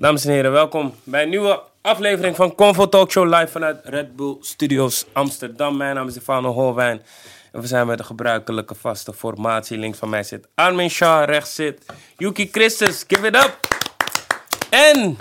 [0.00, 4.16] Dames en heren, welkom bij een nieuwe aflevering van Convo Talk Show live vanuit Red
[4.16, 5.76] Bull Studios Amsterdam.
[5.76, 7.02] Mijn naam is Stefano Holwijn
[7.52, 9.78] en we zijn met de gebruikelijke vaste formatie.
[9.78, 11.86] Links van mij zit Armin Shah, rechts zit
[12.16, 13.04] Yuki Christus.
[13.08, 13.58] Give it up!
[14.70, 15.18] En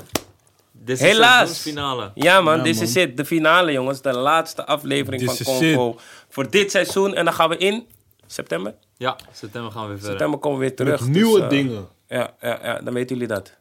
[0.72, 1.50] Dit is Helaas.
[1.50, 2.12] de finale.
[2.16, 6.00] ja man, dit is het, de finale jongens, de laatste aflevering This van is Convo
[6.30, 7.14] voor dit seizoen.
[7.14, 7.88] En dan gaan we in
[8.28, 8.76] september.
[8.98, 10.12] Ja, september gaan we weer verder.
[10.12, 11.00] September komen we weer terug.
[11.00, 11.88] Met nieuwe dus, eh, dingen.
[12.08, 13.58] Ja, ja, ja, dan weten jullie dat.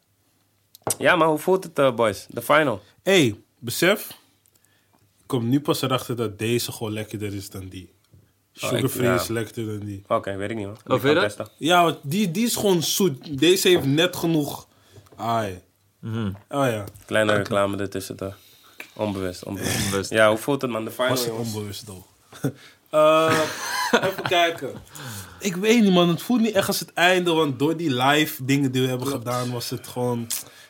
[0.99, 2.27] Ja, maar hoe voelt het, eh, boys?
[2.29, 2.83] De final.
[3.03, 4.09] hey, besef.
[5.19, 7.93] Ik kom nu pas erachter dat deze gewoon lekkerder is dan die.
[8.53, 9.15] Sugarfree ja.
[9.15, 10.03] is lekkerder dan die.
[10.09, 10.77] Oké, weet ik niet hoor.
[10.87, 11.23] Oh, je dat?
[11.23, 11.49] testen.
[11.57, 13.39] Ja, want die, die is gewoon zoet.
[13.39, 14.67] Deze heeft net genoeg.
[15.17, 15.63] Ai.
[15.99, 16.33] Mhm.
[16.49, 18.37] Oh ja, Kleine reclame ertussen toch?
[18.95, 19.85] Onbewust, onbewust.
[19.85, 20.11] Onbewust.
[20.11, 20.85] Ja, hoe voelt het man?
[20.85, 22.07] De final, was onbewust toch.
[22.91, 23.41] Eh,
[23.91, 24.73] even kijken.
[25.41, 27.33] Ik weet niet man, het voelt niet echt als het einde.
[27.33, 30.27] Want door die live dingen die we hebben gedaan was het gewoon...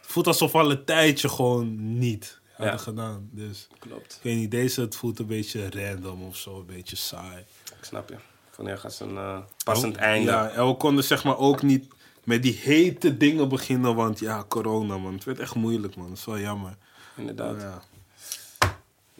[0.09, 2.80] Het voelt alsof we al een tijdje gewoon niet hadden Ja.
[2.80, 3.29] gedaan.
[3.33, 4.15] Dus Klopt.
[4.17, 6.59] ik weet niet, deze het voelt een beetje random of zo.
[6.59, 7.39] Een beetje saai.
[7.78, 8.15] Ik snap je.
[8.56, 10.31] Wanneer gaat ze een eh, passend Oh, einde?
[10.31, 11.87] Ja, en we konden zeg maar ook niet
[12.25, 15.12] met die hete dingen beginnen, want ja, corona man.
[15.15, 16.77] Het werd echt moeilijk man, dat is wel jammer.
[17.17, 17.61] Inderdaad.
[17.61, 17.83] Ja.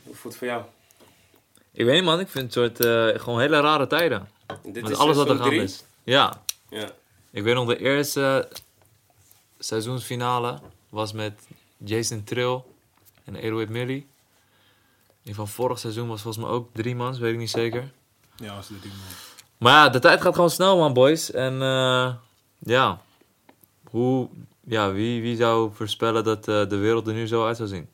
[0.03, 0.63] Hoe voelt het voor jou?
[1.73, 4.29] Ik weet niet man, ik vind het soort eh, gewoon hele rare tijden.
[4.63, 5.85] Dit Met alles wat er gaande is.
[6.05, 6.91] Ja, Ja.
[7.31, 8.49] ik weet nog de eerste
[9.59, 12.63] seizoensfinale was met Jason Trill
[13.25, 14.07] en Eloid Millie.
[15.23, 17.93] Die van vorig seizoen was volgens mij ook drie mans, weet ik niet zeker.
[18.37, 19.03] Ja, als dit ding man.
[19.59, 21.31] Maar ja, de tijd gaat gewoon snel man boys.
[21.31, 22.15] En eh,
[22.59, 23.01] ja,
[23.91, 24.29] hoe,
[24.65, 27.89] ja wie, wie zou voorspellen dat eh, de wereld er nu zo uit zou zien?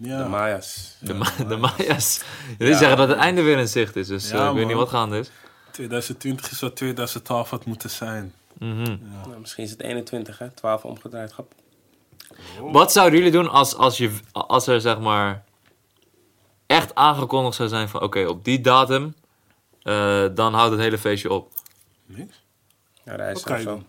[0.00, 0.22] Ja.
[0.22, 0.96] De Maya's.
[1.00, 2.22] De, Ma de Maya's.
[2.58, 4.76] Jullie zeggen dat het einde weer in zicht is, dus Ja, eh, ik weet niet
[4.76, 5.30] wat gaande is.
[5.70, 8.34] 2020 is wat 2012 had moeten zijn.
[8.58, 8.96] Mhm.
[9.26, 10.50] Nou, misschien is het 21, hè?
[10.50, 11.32] 12 omgedraaid.
[11.32, 11.52] Grap.
[12.60, 15.44] Wat zouden jullie doen als, als, je, als er zeg maar
[16.66, 19.14] echt aangekondigd zou zijn van oké, op die datum,
[19.82, 21.52] eh, dan houdt het hele feestje op.
[22.06, 22.42] Niks?
[23.04, 23.82] Ja, reizen of zo.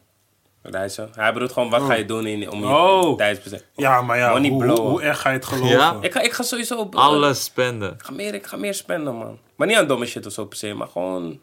[0.62, 1.10] Reizen.
[1.16, 3.18] Hij bedoelt gewoon, wat ga je doen in, om je Oh.
[3.18, 3.66] tijdsbestek?
[3.76, 5.70] Ja, maar ja, Money hoe, hoe, hoe erg ga je het geloven?
[5.70, 5.98] Ja?
[6.02, 6.96] Ik ga, ik ga sowieso op...
[6.96, 7.94] Alles spenden.
[7.94, 9.40] Ik ga, meer, ik ga meer spenden, man.
[9.56, 11.40] Maar niet aan domme shit of zo per se, maar gewoon...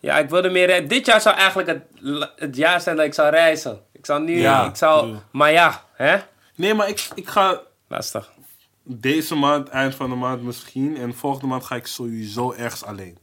[0.00, 0.66] Ja, ik wilde meer...
[0.66, 1.82] re- Dit jaar zou eigenlijk het,
[2.36, 3.80] het jaar zijn dat ik zou reizen.
[3.92, 4.40] Ik zou nu...
[4.40, 5.16] Ja, ik zou...
[5.30, 6.16] Maar ja, hè?
[6.54, 8.32] Nee, maar ik, ik ga Lastig.
[8.82, 10.96] deze maand, eind van de maand misschien.
[10.96, 13.18] En volgende maand ga ik sowieso ergens alleen.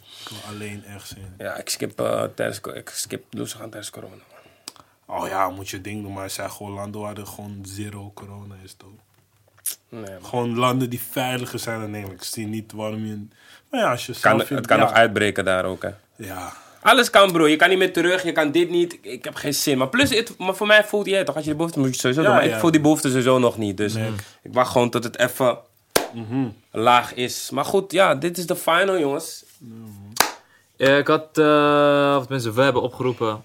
[0.00, 1.34] Ik wil alleen ergens heen.
[1.38, 2.60] Ja, ik skip uh, tijdens...
[2.74, 4.22] Ik skip gaan tijdens corona.
[5.06, 6.12] Oh ja, moet je ding doen.
[6.12, 8.88] Maar zijn gewoon landen waar er gewoon zero corona is, toch?
[9.88, 10.16] Nee.
[10.22, 12.20] Gewoon landen die veiliger zijn dan Nederland.
[12.20, 13.26] Ik zie niet waarom je...
[13.72, 14.82] Maar ja, als je Kan, het kan ja.
[14.84, 15.90] nog uitbreken daar ook, hè.
[16.16, 16.52] Ja.
[16.82, 17.46] Alles kan, bro.
[17.48, 18.98] Je kan niet meer terug, je kan dit niet.
[19.02, 19.78] Ik, heb geen zin.
[19.78, 21.92] Maar plus, het, maar voor mij voelt je toch, als je de behoefte moet je
[21.92, 22.36] het sowieso Ja, doen.
[22.36, 22.54] Maar ja.
[22.54, 23.76] ik voel die behoefte sowieso nog niet.
[23.76, 24.10] Dus Nee.
[24.42, 25.58] ik wacht gewoon tot het even
[26.14, 26.48] Mhm.
[26.70, 27.50] laag is.
[27.50, 29.44] Maar goed, ja, dit is de final, jongens.
[30.76, 33.42] Eh, ik had, eh, of tenminste, we hebben opgeroepen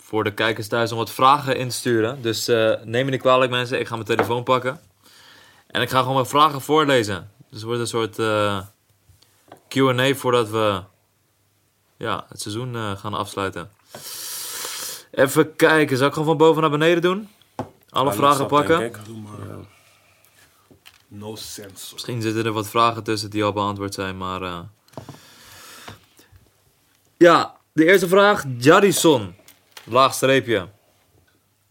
[0.00, 2.22] voor de kijkers thuis om wat vragen in te sturen.
[2.22, 4.80] Dus eh, neem me niet kwalijk mensen, ik ga mijn telefoon pakken.
[5.66, 7.30] En ik ga gewoon mijn vragen voorlezen.
[7.50, 8.58] Dus het wordt een soort eh,
[9.70, 10.82] Q&A voordat we
[11.96, 13.70] ja, het seizoen eh, gaan afsluiten.
[15.10, 17.28] Even kijken, zal ik gewoon van boven naar beneden doen?
[17.90, 18.78] Alle Ja, vragen pakken?
[18.78, 19.04] denk ik.
[19.04, 19.56] Doe maar.
[21.08, 21.92] No sense.
[21.92, 24.42] Misschien zitten er wat vragen tussen die al beantwoord zijn, maar...
[24.42, 24.58] eh.
[27.16, 28.44] Ja, de eerste vraag.
[28.58, 29.34] Jarison.
[29.84, 30.68] Laagstreepje.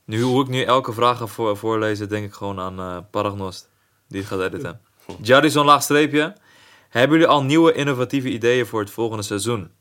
[0.05, 3.69] Nu, hoe ik nu elke vraag ga voor, voorlezen, denk ik gewoon aan eh Paragnost.
[4.07, 4.81] Die het gaat editen.
[5.21, 6.35] Jarison, laagstreepje.
[6.89, 9.71] Hebben jullie al nieuwe innovatieve ideeën voor het volgende seizoen?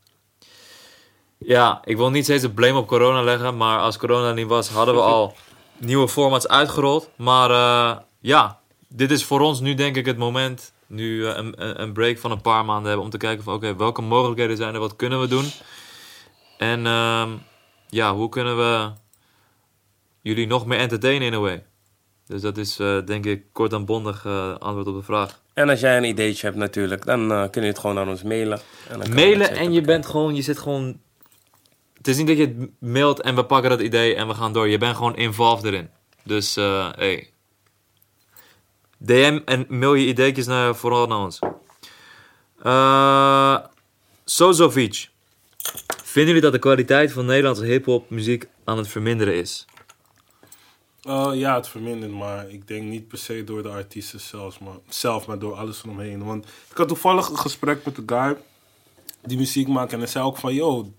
[1.37, 4.69] Ja, ik wil niet steeds de blame op corona leggen, maar als corona niet was,
[4.69, 5.35] hadden we al
[5.77, 7.09] nieuwe formats uitgerold.
[7.17, 11.81] Maar eh, ja, dit is voor ons nu denk ik het moment, nu eh, een,
[11.81, 14.73] een- break van een paar maanden hebben, om te kijken van oké, welke mogelijkheden zijn
[14.73, 15.45] er, wat kunnen we doen?
[16.57, 17.29] En ehm,
[17.87, 18.91] ja, hoe kunnen we
[20.21, 21.65] jullie nog meer entertainen in a way?
[22.27, 24.25] Dus dat is eh, denk ik kort en bondig
[24.59, 25.41] antwoord op de vraag.
[25.59, 28.23] En als jij een ideetje hebt natuurlijk, dan eh, kun je het gewoon aan ons
[28.23, 28.59] mailen.
[28.89, 30.99] En Mailen en je bent gewoon, je zit gewoon.
[31.93, 34.53] Het is niet dat je het mailt en we pakken dat idee en we gaan
[34.53, 34.67] door.
[34.67, 35.89] Je bent gewoon involved erin.
[36.23, 37.29] Dus, eh hey.
[38.97, 41.39] DM en mail je ideetjes naar, vooral naar ons.
[42.63, 43.57] Eh
[44.25, 45.09] Sozovic.
[46.03, 49.65] Vinden jullie dat de kwaliteit van Nederlandse hip-hop muziek aan het verminderen is?
[51.07, 54.73] Uh, ja, het vermindert, maar ik denk niet per se door de artiesten zelfs, maar,
[54.89, 56.23] zelf, maar door alles eromheen.
[56.23, 58.37] Want ik had toevallig een gesprek met een guy
[59.21, 60.91] die muziek maakt en hij zei ook van, yo,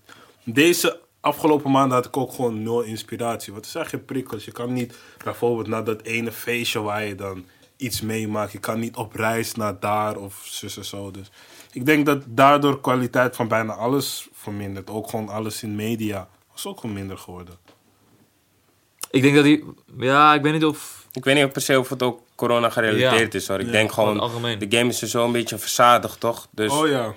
[0.43, 3.53] deze afgelopen maanden had ik ook gewoon nul inspiratie.
[3.53, 4.45] Want er zijn geen prikkels.
[4.45, 7.45] Je kan niet bijvoorbeeld naar dat ene feestje waar je dan
[7.77, 8.51] iets meemaakt.
[8.51, 11.11] Je kan niet op reis naar daar of zus en zo.
[11.11, 11.31] Dus
[11.71, 14.89] ik denk dat daardoor kwaliteit van bijna alles vermindert.
[14.89, 17.55] Ook gewoon alles in media was ook gewoon minder geworden.
[19.11, 19.63] Ik denk dat hij...
[19.97, 21.05] Ja, ik weet niet of...
[21.13, 23.39] Ik weet niet per se of het ook corona gerelateerd Ja.
[23.39, 23.59] is hoor.
[23.59, 26.47] Ik Ja, denk gewoon de game is er zo een beetje verzadigd toch?
[26.51, 27.13] Dus Oh ja.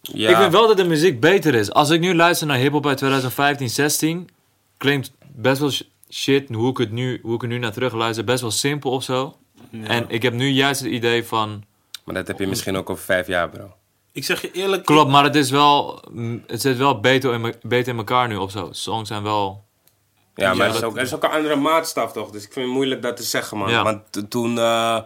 [0.00, 1.70] ja, Ik vind wel dat de muziek beter is.
[1.72, 4.28] Als ik nu luister naar hip-hop uit 2015, 16,
[4.76, 5.80] klinkt best wel sh-
[6.10, 6.48] shit.
[6.54, 9.02] Hoe ik, het nu, hoe ik er nu naar terug luister, best wel simpel of
[9.02, 9.36] zo.
[9.70, 9.86] Ja.
[9.86, 11.64] En ik heb nu juist het idee van.
[12.04, 13.72] maar dat heb je misschien ook over vijf jaar bro.
[14.12, 14.84] Ik zeg je eerlijk.
[14.84, 16.02] Klopt, maar het is wel.
[16.46, 18.68] Het zit wel beter in, beter in elkaar nu of zo.
[18.72, 19.64] Songs zijn wel.
[20.38, 22.30] Ja, maar Ja, er, is dat- ook, er is ook een andere maatstaf toch?
[22.30, 23.70] Dus ik vind het moeilijk dat te zeggen man.
[23.70, 23.82] Ja.
[23.82, 24.98] Want toen eh,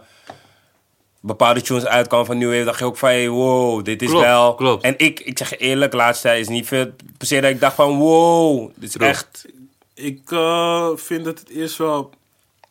[1.19, 4.25] bepaalde tunes uitkwamen van New Wave, dacht je ook van hey, wow, dit is Klopt,
[4.25, 4.55] wel...
[4.55, 4.83] klopt.
[4.83, 6.85] En ik, ik zeg je eerlijk, laatste tijd is niet veel
[7.17, 9.11] per se dat ik dacht van wow, dit is Klopt.
[9.11, 9.45] echt...
[9.95, 12.11] Ik eh, vind dat het eerst wel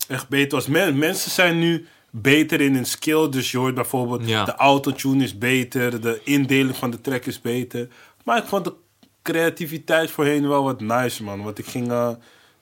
[0.09, 0.67] echt beter was.
[0.67, 3.29] Men, mensen zijn nu beter in hun skill.
[3.29, 4.45] Dus je hoort bijvoorbeeld Ja.
[4.45, 7.89] de autotune is beter, de indeling van de track is beter.
[8.25, 8.75] Maar ik vond de
[9.23, 11.43] creativiteit voorheen wel wat nice, man.
[11.43, 12.09] Want ik ging eh,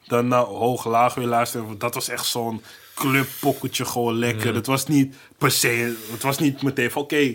[0.07, 1.67] dan naar hoog laag weer luisteren.
[1.67, 2.63] Want Dat was echt zo'n
[2.95, 4.55] clubpokketje gewoon lekker.
[4.55, 7.35] Het was niet per se, het was niet meteen van oké,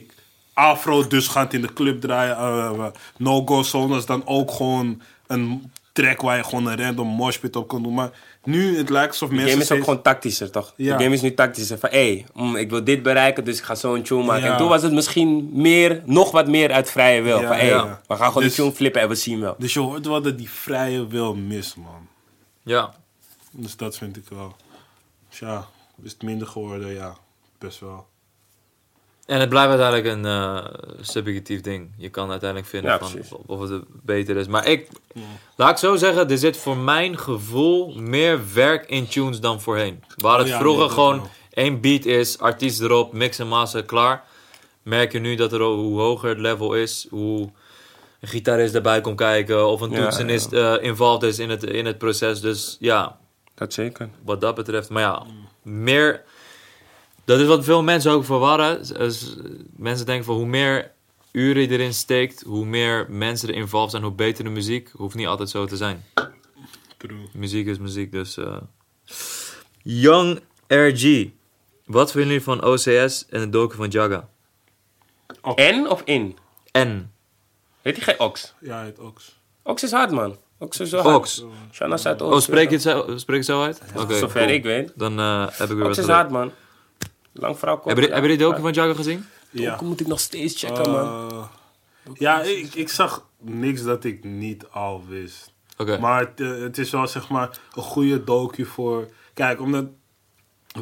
[0.54, 2.36] afro dus gaat in de club draaien.
[2.38, 2.86] Eh,
[3.18, 7.56] no Go Zone is dan ook gewoon een track waar je gewoon een random moshpit
[7.56, 7.94] op kan doen.
[7.94, 8.10] Maar
[8.44, 9.52] nu het lijkt alsof De mensen...
[9.52, 10.74] game is ook steeds- gewoon tactischer, toch?
[10.76, 10.98] Ja.
[10.98, 11.78] De game is nu tactischer.
[11.78, 14.44] Van, hé, hey, mm, ik wil dit bereiken, dus ik ga zo'n tune maken.
[14.46, 14.52] Ja.
[14.52, 17.40] En toen was het misschien meer, nog wat meer uit vrije wil.
[17.42, 19.56] Ja, van, hé, hey, we gaan gewoon Dus- die tune flippen en we zien wel.
[19.58, 22.08] Dus je hoort wel dat die vrije wil mis, man.
[22.66, 22.94] Ja.
[23.52, 24.56] Dus dat vind ik wel.
[25.30, 25.68] Dus ja,
[26.04, 26.94] is het minder geworden?
[26.94, 27.18] Ja,
[27.58, 28.08] best wel.
[29.26, 30.66] En het blijft uiteindelijk een eh,
[31.02, 31.92] subjectief ding.
[31.98, 34.48] Je kan uiteindelijk vinden Ja, van of het beter is.
[34.48, 34.90] Maar ik,
[35.56, 40.04] laat ik zo zeggen, er zit voor mijn gevoel meer werk in tunes dan voorheen.
[40.16, 41.30] Waar het ja, vroeger gewoon wel.
[41.50, 44.24] één beat is, artiest erop, mix en master, klaar.
[44.84, 47.52] Merk je nu dat er hoe hoger het level is, hoe
[48.26, 51.86] een gitarist erbij komt kijken of een Ja, toetsenist eh involved is in het, in
[51.86, 52.42] het proces.
[52.42, 53.18] Dus ja,
[53.56, 54.10] Dat zeker.
[54.24, 54.90] wat dat betreft.
[54.90, 55.24] Maar ja,
[55.62, 56.24] meer.
[57.26, 58.88] Dat is wat veel mensen ook verwarren.
[58.98, 59.36] Dus,
[59.78, 60.92] mensen denken van hoe meer
[61.32, 64.90] uren je erin steekt, hoe meer mensen er involved zijn, hoe beter de muziek.
[64.96, 66.04] Hoeft niet altijd zo te zijn.
[66.98, 67.18] True.
[67.34, 68.38] Muziek is muziek, dus.
[68.38, 68.58] eh.
[69.84, 71.28] Young RG.
[71.86, 74.28] Wat vinden jullie van OCS en het doken van Jaga?
[75.56, 76.38] En of in?
[76.72, 77.12] En.
[77.86, 78.54] Heet hij geen Ox?
[78.60, 79.40] Ja, het Ox.
[79.64, 80.38] Ox is hard, man.
[80.58, 81.16] Ox is zo hard.
[81.16, 81.44] Ox.
[81.72, 82.34] Shana uit Ox.
[82.36, 83.82] Oh, spreek je het zo, spreek je het zo uit?
[83.96, 84.18] Oké.
[84.18, 84.54] Zover cool.
[84.54, 84.92] ik weet.
[84.96, 86.20] Dan eh, heb ik weer Ox wat is geleerd.
[86.20, 86.52] hard, man.
[87.34, 87.86] Lang vrouw kort.
[87.86, 89.26] Hebben jullie- hebben jullie de doken van Jaga gezien?
[89.50, 89.80] Ja.
[89.82, 91.32] Moet ik nog steeds checken, man.
[91.32, 91.44] Eh,
[92.14, 95.54] ja, ik, ik zag niks dat ik niet al wist.
[95.78, 95.98] Oké.
[96.00, 99.08] Maar het, eh, het is wel zeg maar een goede docu voor.
[99.34, 99.86] Kijk, omdat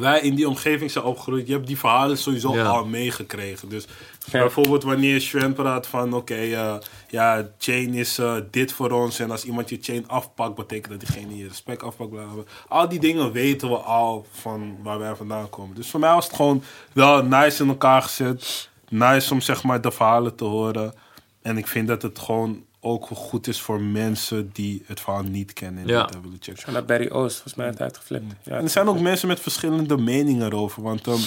[0.00, 2.64] wij in die omgeving zijn opgegroeid, je hebt die verhalen sowieso Ja.
[2.64, 3.68] al meegekregen.
[3.68, 3.86] Dus
[4.30, 6.74] bijvoorbeeld wanneer Sven praat van: oké, eh,
[7.08, 9.18] ja, chain is eh, dit voor ons.
[9.18, 12.10] En als iemand je chain afpakt, betekent dat diegene je respect afpakt.
[12.10, 12.22] Bla.
[12.68, 15.76] Al die dingen weten we al van waar wij vandaan komen.
[15.76, 16.62] Dus voor mij was het gewoon
[16.92, 18.68] wel nice in elkaar gezet.
[18.88, 20.94] Nice om zeg maar de verhalen te horen.
[21.42, 25.52] En ik vind dat het gewoon ook goed is voor mensen die het verhaal niet
[25.52, 26.00] kennen Ja.
[26.00, 26.62] hebben willen checken.
[26.62, 28.24] Shana Barry Oost, volgens mij heeft hij uitgeflipt.
[28.42, 30.82] Ja, En er zijn ook mensen met verschillende meningen erover.
[30.82, 31.18] Want ehm,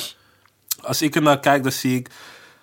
[0.81, 2.09] als ik er naar kijk, dan zie ik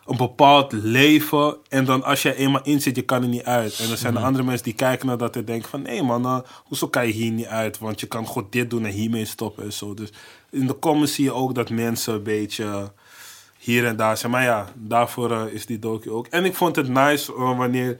[0.06, 1.56] een bepaald leven.
[1.68, 3.78] En dan als jij eenmaal in zit, je kan er niet uit.
[3.78, 4.24] En er zijn Mhm.
[4.24, 5.82] andere mensen die kijken naar dat en denken van...
[5.82, 7.78] Nee man, eh, hoezo kan je hier niet uit?
[7.78, 9.94] Want je kan gewoon dit doen en hiermee stoppen en zo.
[9.94, 10.08] Dus
[10.50, 12.92] in de comments zie je ook dat mensen een beetje
[13.58, 14.32] hier en daar zijn.
[14.32, 16.26] Maar ja, daarvoor eh, is die docu ook.
[16.26, 17.98] En ik vond het nice eh, wanneer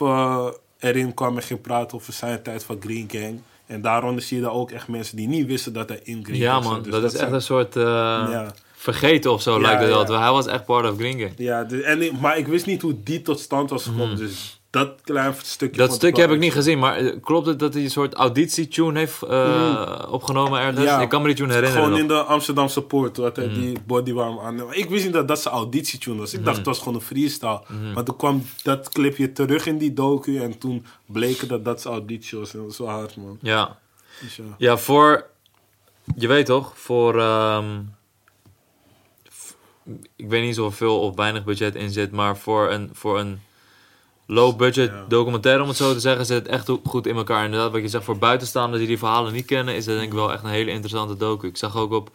[0.00, 0.46] Eh,
[0.78, 3.40] erin kwam en ging praten over zijn tijd van Green Gang.
[3.66, 6.38] En daaronder zie je dan ook echt mensen die niet wisten dat hij in Green
[6.38, 6.84] Ja Gang man, zat.
[6.84, 8.54] Dus dat, is echt zijn- een soort eh, Ja.
[8.74, 10.06] vergeten of zo Ja, lijkt het ja.
[10.06, 10.20] wel.
[10.20, 11.32] Hij was echt part of Green Gang.
[11.36, 14.16] Ja, de- en maar ik wist niet hoe die tot stand was gekomen.
[14.16, 15.76] Dus dat klein stukje...
[15.80, 18.98] Dat stukje heb ik niet gezien, maar eh, klopt het dat hij een soort auditietune
[18.98, 20.84] heeft eh, opgenomen ergens?
[20.84, 21.00] Ja.
[21.00, 21.84] Ik kan me die tune herinneren.
[21.84, 23.60] Gewoon in de Amsterdamse poort, had hij Mhm.
[23.60, 24.54] die bodywarm aan.
[24.54, 26.34] Maar Ik wist niet dat dat zijn auditietune was.
[26.34, 27.62] Ik dacht het was gewoon een freestyle.
[27.94, 31.94] Maar toen kwam dat clipje terug in die docu en toen bleek dat dat zijn
[31.94, 32.52] auditie was.
[32.52, 33.38] En dat was wel hard, man.
[33.40, 33.78] Ja.
[34.20, 34.42] Dus ja.
[34.58, 35.26] ja, voor...
[36.16, 37.18] Je weet toch, voor...
[37.20, 37.80] ehm,
[40.16, 43.40] ik weet niet zoveel of weinig budget in zit, maar voor een, voor een
[44.26, 45.04] low budget Ja.
[45.08, 47.44] documentaire, om het zo te zeggen, zit het echt goed in elkaar.
[47.44, 50.18] Inderdaad, wat je zegt, voor buitenstaanders die die verhalen niet kennen, is dat denk ik
[50.18, 51.46] wel echt een hele interessante docu.
[51.46, 52.10] Ik zag ook op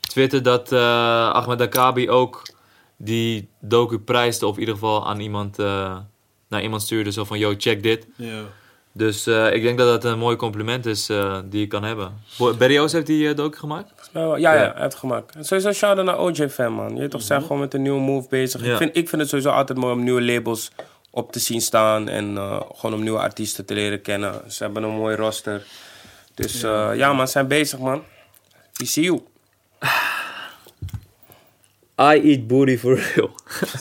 [0.00, 2.42] Twitter dat eh Ahmed Akabi ook
[2.96, 5.96] die docu prijsde, of in ieder geval aan iemand, eh,
[6.48, 8.06] naar iemand stuurde, zo van, yo, check dit.
[8.16, 8.40] Ja.
[8.92, 12.12] Dus eh, ik denk dat dat een mooi compliment is eh, die je kan hebben.
[12.38, 14.10] Bo- Barry O's heeft die uh, docu gemaakt?
[14.12, 15.34] Ja, ja, hij heeft het gemaakt.
[15.34, 16.96] En sowieso shout-out naar OJ-fan, man.
[16.96, 18.64] Je toch, zijn gewoon met een nieuwe move bezig.
[18.64, 18.70] Ja.
[18.72, 20.70] Ik, vind, ik vind het sowieso altijd mooi om nieuwe labels
[21.18, 22.08] op te zien staan.
[22.08, 24.52] En eh, gewoon om nieuwe artiesten te leren kennen.
[24.52, 25.66] Ze hebben een mooi roster.
[26.34, 28.02] Dus ja, ja man, ze zijn bezig, man.
[28.72, 29.20] We see you.
[32.00, 33.30] I eat booty for real.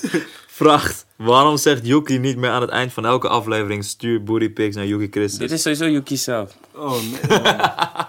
[0.60, 3.84] Vraagt, waarom zegt Yuki niet meer aan het eind van elke aflevering...
[3.84, 5.40] stuur booty pics naar Yuki Christus?
[5.40, 6.58] Dit is sowieso Yuki zelf.
[6.74, 8.08] Oh nee, man.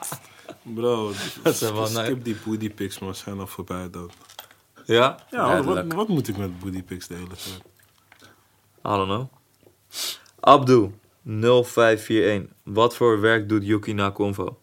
[0.75, 3.15] Bro, Dat is wel skip die booty pics, man.
[3.15, 4.11] Zijn al voorbij dan.
[4.85, 5.17] Ja?
[5.31, 7.61] Ja, wat, moet ik met booty pics de hele tijd?
[8.85, 9.27] I don't know.
[10.41, 10.91] Abdu,
[11.25, 12.47] 0541.
[12.65, 14.59] Wat voor werk doet Yuki na Convo?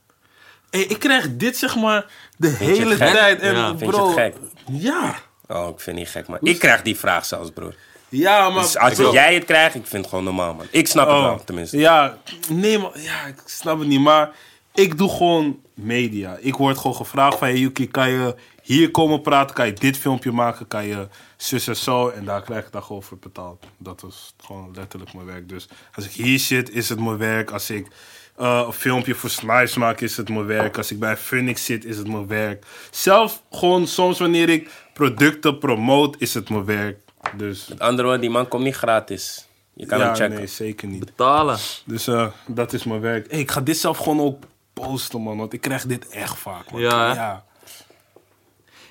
[0.70, 2.06] Hey, ik krijg dit zeg maar
[2.38, 3.14] de hele het gek?
[3.14, 3.40] tijd.
[3.40, 3.68] En Ja.
[3.68, 4.36] Vind je bro, het gek?
[4.72, 5.16] Ja.
[5.48, 6.38] Oh, ik vind het niet gek, man.
[6.42, 7.76] Ik krijg die vraag zelfs, broer.
[8.10, 8.62] Ja, maar...
[8.62, 10.66] Dus als jij het krijgt, ik vind het gewoon normaal, man.
[10.72, 11.78] Ik snap het oh, wel, tenminste.
[11.78, 12.18] Ja,
[12.50, 14.00] nee, maar ja, ik snap het niet.
[14.00, 14.32] Maar
[14.74, 16.38] ik doe gewoon media.
[16.40, 17.48] Ik word gewoon gevraagd van...
[17.48, 19.56] Hey, Yuki, kan je hier komen praten?
[19.56, 20.68] Kan je dit filmpje maken?
[20.68, 21.08] Kan je
[21.38, 22.10] zus en zo?
[22.10, 23.66] En daar krijg ik dan gewoon voor betaald.
[23.78, 25.50] Dat is gewoon letterlijk mijn werk.
[25.50, 27.52] Dus als ik hier zit, is het mijn werk.
[27.52, 27.88] Als ik
[28.36, 30.78] eh, een filmpje voor Slice maak, is het mijn werk.
[30.78, 32.66] Als ik bij Phoenix zit, is het mijn werk.
[32.92, 37.00] Zelf gewoon soms wanneer ik producten promote, is het mijn werk.
[37.38, 39.48] Dus Met andere woorden, die man komt niet gratis.
[39.74, 40.36] Je kan ja, hem checken.
[40.38, 41.06] nee, zeker niet.
[41.06, 41.58] Betalen.
[41.86, 43.32] Dus eh, dat is mijn werk.
[43.32, 45.38] Hey, ik ga dit zelf gewoon ook posten, man.
[45.38, 46.82] Want ik krijg dit echt vaak, man.
[46.82, 47.44] Ja, ja.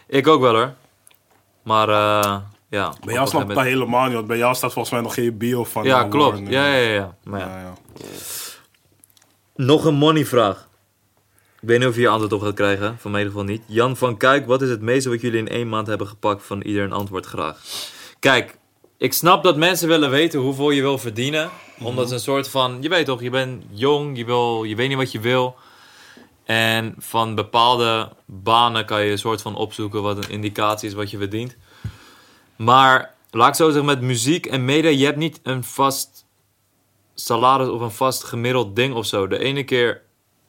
[0.07, 0.75] Ik ook wel hoor.
[1.65, 2.37] Maar eh
[2.75, 2.93] ja.
[3.05, 4.15] Bij jou een snap ik dat helemaal niet.
[4.15, 5.85] Want bij jou staat volgens mij nog geen bio van.
[5.85, 6.33] Ja, eh, klopt.
[6.33, 6.53] Warner.
[6.53, 7.17] Ja, ja, ja.
[7.25, 7.47] Maar ja.
[7.47, 7.75] Ja, ja.
[9.57, 10.69] Nog een money vraag.
[11.61, 12.97] Ik weet niet of je hier antwoord op gaat krijgen.
[12.99, 13.63] Van mij in ieder geval niet.
[13.67, 16.47] Jan van Kuik, wat is het meeste wat jullie in één maand hebben gepakt?
[16.47, 17.61] Van ieder een antwoord graag.
[18.19, 18.59] Kijk,
[18.99, 21.51] ik snap dat mensen willen weten hoeveel je wil verdienen.
[21.81, 24.89] Omdat ze een soort van, je weet toch, je bent jong, je, wil, je weet
[24.89, 25.57] niet wat je wil.
[26.45, 31.11] En van bepaalde banen kan je een soort van opzoeken wat een indicatie is wat
[31.11, 31.57] je verdient.
[32.57, 36.25] Maar laat ik zo zeggen, met muziek en media, je hebt niet een vast
[37.15, 39.27] salaris of een vast gemiddeld ding of zo.
[39.27, 40.03] De ene keer,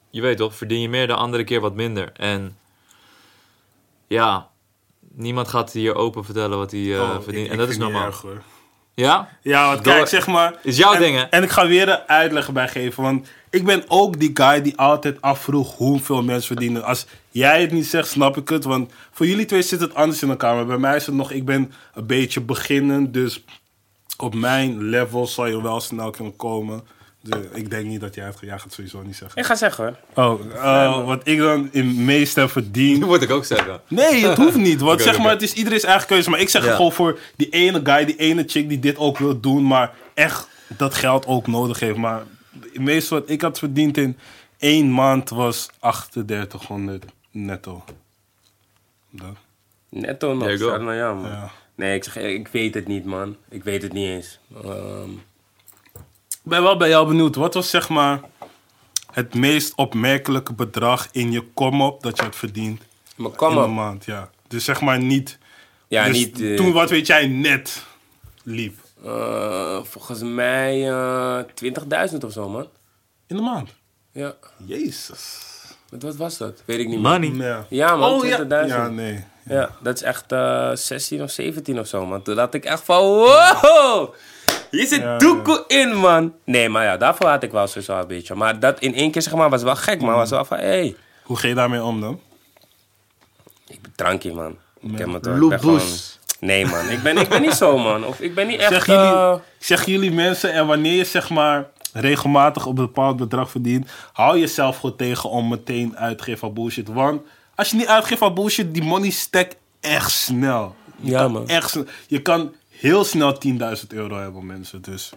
[0.09, 2.11] je weet toch, verdien je meer, de andere keer wat minder.
[2.13, 2.57] En
[4.07, 4.49] ja,
[5.11, 7.45] niemand gaat hier open vertellen wat hij Oh, ik- verdient.
[7.45, 8.05] ik en dat is normaal.
[8.05, 8.41] erg, hoor.
[8.95, 9.29] Ja?
[9.41, 10.53] Ja, want Door- kijk, zeg maar...
[10.61, 11.19] Is jouw en, ding?
[11.19, 13.03] En ik ga weer een uitleg bij geven.
[13.03, 16.83] Want ik ben ook die guy die altijd afvroeg hoeveel mensen verdienen.
[16.83, 18.63] Als jij het niet zegt, snap ik het.
[18.63, 20.55] Want voor jullie twee zit het anders in elkaar.
[20.55, 21.31] Maar bij mij is het nog...
[21.31, 23.13] Ik ben een beetje beginnend.
[23.13, 23.43] Dus
[24.17, 26.83] op mijn level zal je wel snel kunnen komen.
[27.53, 28.37] Ik denk niet dat jij het...
[28.41, 29.39] Jij gaat het sowieso niet zeggen.
[29.41, 30.25] Ik ga zeggen hoor.
[30.25, 32.99] Oh, eh, wat ik dan in meeste verdien...
[32.99, 33.81] Dat moet ik ook zeggen.
[33.87, 34.81] Nee, het hoeft niet.
[34.81, 36.29] Want zeg maar, het is iedereen's eigen keuze.
[36.29, 36.75] Maar ik zeg Ja.
[36.75, 39.67] gewoon voor die ene guy, die ene chick die dit ook wil doen.
[39.67, 41.97] Maar echt dat geld ook nodig heeft.
[41.97, 42.23] Maar
[42.61, 44.17] het meeste wat ik had verdiend in
[44.57, 47.83] één maand was 3800 netto.
[49.09, 49.35] Dat.
[49.89, 50.79] Netto nog.
[50.81, 51.29] Naar jou, man.
[51.31, 51.51] Ja.
[51.75, 53.35] Nee, ik zeg ik weet het niet, man.
[53.49, 54.39] Ik weet het niet eens.
[54.63, 55.09] Ehm,
[56.45, 57.35] ben wel bij jou benieuwd.
[57.35, 58.19] Wat was zeg maar
[59.11, 62.81] het meest opmerkelijke bedrag in je kom-op dat je had verdiend
[63.15, 63.69] maar kom in een op.
[63.69, 64.05] maand?
[64.05, 64.29] Ja.
[64.47, 65.37] Dus zeg maar niet...
[65.87, 66.41] Ja, dus niet...
[66.41, 67.83] eh, toen, wat weet jij, net
[68.43, 68.77] liep.
[69.05, 71.39] eh, volgens mij eh
[72.11, 72.67] 20.000 of zo, man.
[73.27, 73.69] In de maand.
[74.11, 74.33] Ja.
[74.65, 75.39] Jezus.
[75.89, 76.63] Wat, wat was dat?
[76.65, 77.19] Weet ik niet meer.
[77.19, 77.47] Money.
[77.47, 77.65] Ja.
[77.69, 78.11] Ja, man.
[78.11, 78.43] Oh, ja.
[78.43, 78.47] 20.000.
[78.67, 79.23] Ja, nee.
[79.45, 82.21] Ja, dat is echt eh 16 of 17 of zo, man.
[82.21, 84.13] Toen dacht ik echt van, wow!
[84.75, 86.33] Hier zit Ja, doekoe in, man.
[86.43, 88.35] Nee, maar ja, daarvoor had ik wel sowieso een beetje.
[88.35, 90.15] Maar dat in één keer, zeg maar, was wel gek, man.
[90.15, 92.19] Was wel van, hé, hey, Hoe ga je daarmee om dan?
[93.67, 94.55] ik ben drankje, man.
[94.81, 95.37] Ik ken me toch.
[95.37, 95.53] Loeboes.
[95.53, 96.89] ik ben gewoon- Nee, man.
[96.89, 98.05] Ik ben, ik ben niet zo, man.
[98.05, 98.71] Of ik ben niet echt...
[98.71, 103.49] Zeg jullie, eh, zeg jullie mensen, en wanneer je zeg maar regelmatig een bepaald bedrag
[103.49, 106.87] verdient, hou jezelf gewoon tegen om meteen uit te geven aan bullshit.
[106.87, 107.21] Want
[107.55, 110.75] als je niet uitgeeft aan bullshit, die money stack echt snel.
[110.99, 111.47] Je Ja, kan man.
[111.47, 111.85] Echt snel.
[112.07, 114.81] Je kan heel snel 10.000 euro hebben, mensen.
[114.81, 115.11] Dus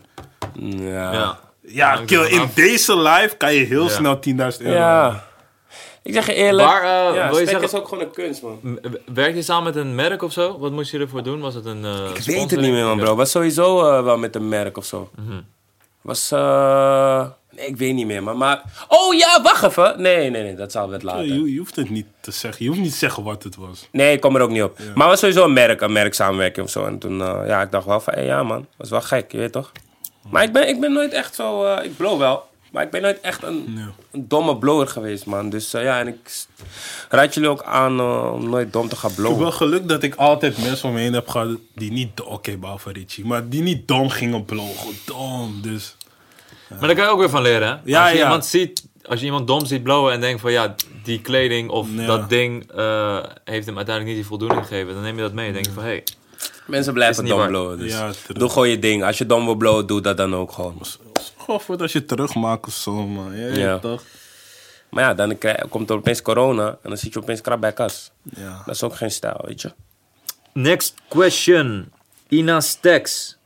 [0.55, 1.39] Ja.
[1.61, 2.01] Ja.
[2.07, 3.89] kill, in deze live kan je heel Ja.
[3.89, 5.13] snel 10.000 euro hebben.
[5.13, 5.27] Ja.
[6.03, 6.69] Ik zeg je eerlijk.
[6.69, 6.85] Maar,
[7.15, 8.59] ja, wil je zeggen- is ook gewoon een kunst, man.
[8.63, 8.77] M-
[9.15, 10.59] Werk je samen met een merk of zo?
[10.59, 11.41] Wat moest je ervoor doen?
[11.41, 13.15] Was het een eh Ik weet het niet meer, man, bro.
[13.15, 15.11] Was sowieso eh, wel met een merk of zo.
[15.17, 15.41] Mhm.
[16.01, 17.27] Was, eh...
[17.67, 18.63] Ik weet niet meer, maar, maar...
[18.89, 20.03] Oh ja, wacht even.
[20.03, 21.25] Nee, nee, nee, dat zal het later.
[21.25, 22.65] Je, je hoeft het niet te zeggen.
[22.65, 23.89] Je hoeft niet te zeggen wat het was.
[23.93, 24.79] Nee, ik kom er ook niet op.
[24.79, 26.85] Maar het was sowieso een merk, een merk samenwerking of zo.
[26.87, 29.53] En toen, eh, ja, ik dacht wel van, ja man, was wel gek, je weet
[29.53, 29.73] toch?
[30.31, 32.47] Maar ik ben, ik ben nooit echt zo, eh, ik blow wel.
[32.73, 33.85] Maar ik ben nooit echt een, Nee.
[34.13, 35.51] een domme blower geweest, man.
[35.51, 36.45] Dus eh, ja, en ik
[37.09, 38.01] raad jullie ook aan
[38.33, 39.43] om nooit dom te gaan Ik heb blowen.
[39.43, 42.21] wel geluk dat ik altijd mensen om me heen heb gehad die niet...
[42.21, 43.25] Oké, behalve Richie.
[43.27, 44.77] Maar die niet dom gingen blowen.
[44.77, 45.61] Gewoon dom.
[45.63, 45.97] Dus...
[46.69, 47.77] Maar daar kan je ook weer van leren, hè?
[47.85, 48.23] Ja, als, je ja.
[48.25, 51.89] Iemand ziet, als je iemand dom ziet blowen en denkt van ja, die kleding of
[51.95, 52.07] Ja.
[52.07, 55.47] dat ding eh, heeft hem uiteindelijk niet die voldoening gegeven, dan neem je dat mee
[55.47, 56.05] en denk je van hé, hey,
[56.67, 57.49] Mensen blijven dom waar.
[57.49, 57.79] blowen.
[57.79, 57.95] Dus
[58.33, 59.05] doe gewoon je ding.
[59.05, 60.81] Als je dom wil blowen, doe dat dan ook gewoon.
[61.39, 63.37] Gewoon voor als je terugmaakt of zo, man.
[63.37, 63.79] Ja, Ja.
[63.79, 64.03] toch?
[64.91, 67.73] Maar ja, dan krijg- komt er opeens corona en dan zit je opeens krap bij
[67.73, 68.11] kas.
[68.23, 68.63] Ja.
[68.67, 69.73] Dat is ook geen stijl, weet je.
[70.53, 71.93] Next question.
[72.29, 73.37] Ina Stex.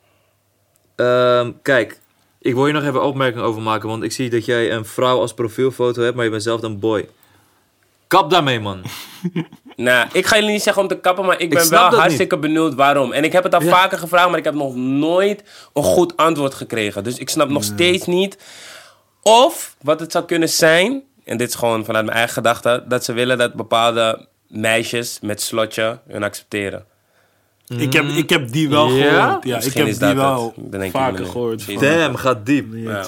[0.97, 2.00] Ehm, kijk,
[2.42, 5.18] ik wil hier nog even opmerking over maken, want ik zie dat jij een vrouw
[5.20, 7.08] als profielfoto hebt, maar je bent zelf een boy.
[8.06, 8.82] Kap daarmee, man.
[9.76, 12.75] Nou, ik ga jullie niet zeggen om te kappen, maar ik ben wel hartstikke benieuwd
[12.75, 13.12] waarom.
[13.12, 13.70] En ik heb het al Ja.
[13.70, 17.04] vaker gevraagd, maar ik heb nog nooit een goed antwoord gekregen.
[17.04, 18.38] Dus ik snap nog steeds niet
[19.22, 23.04] of wat het zou kunnen zijn, en dit is gewoon vanuit mijn eigen gedachte, dat
[23.04, 26.84] ze willen dat bepaalde meisjes met slotje hun accepteren.
[27.79, 29.23] Ik, heb, ik heb die wel Ja?
[29.25, 29.45] gehoord.
[29.45, 30.55] Ja, ik Misschien heb is die dat wel het.
[30.57, 31.62] Dan denk ik vaker gehoord.
[31.62, 32.67] Van- Damn, gaat diep.
[32.75, 33.07] Ja.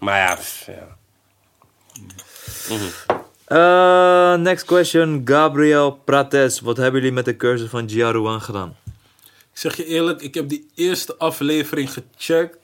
[0.00, 0.96] Maar ja, pff, ja.
[3.46, 5.22] Eh, next question.
[5.24, 6.60] Gabriel Prates.
[6.60, 8.76] Wat hebben jullie met de cursus van Jiaruan gedaan?
[9.52, 12.56] Ik zeg je eerlijk, ik heb die eerste aflevering gecheckt.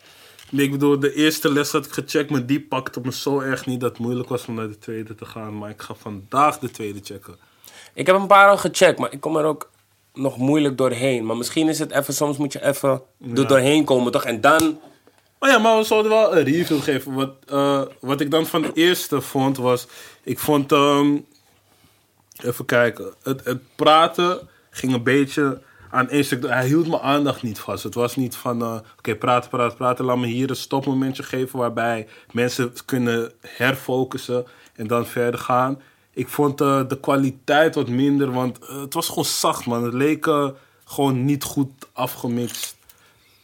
[0.51, 3.67] Nee, ik bedoel, de eerste les had ik gecheckt, maar die pakte me zo erg
[3.67, 5.59] niet dat het moeilijk was om naar de tweede te gaan.
[5.59, 7.37] Maar ik ga vandaag de tweede checken.
[7.95, 9.71] Ik heb een paar al gecheckt, maar ik kom er ook
[10.17, 11.27] nog moeilijk doorheen.
[11.27, 13.03] Maar misschien is het even, soms moet je even
[13.35, 14.25] er doorheen komen, toch?
[14.25, 14.79] En dan,
[15.39, 17.13] Oh ja, maar we zouden wel een review geven.
[17.13, 19.87] Wat, eh, wat ik dan van de eerste vond was...
[20.23, 20.73] Ik vond...
[20.73, 21.17] ehm,
[22.45, 23.15] even kijken.
[23.23, 26.47] Het, het praten ging een beetje aan één stuk...
[26.47, 27.83] Hij hield mijn aandacht niet vast.
[27.83, 28.63] Het was niet van...
[28.63, 30.05] eh, Oké, praten, praten, praten.
[30.05, 31.59] Laat me hier een stopmomentje geven...
[31.59, 35.81] waarbij mensen kunnen herfocussen en dan verder gaan.
[36.17, 39.85] Ik vond eh, de kwaliteit wat minder, want eh, het was gewoon zacht, man.
[39.85, 40.49] Het leek eh,
[40.85, 42.77] gewoon niet goed afgemixt.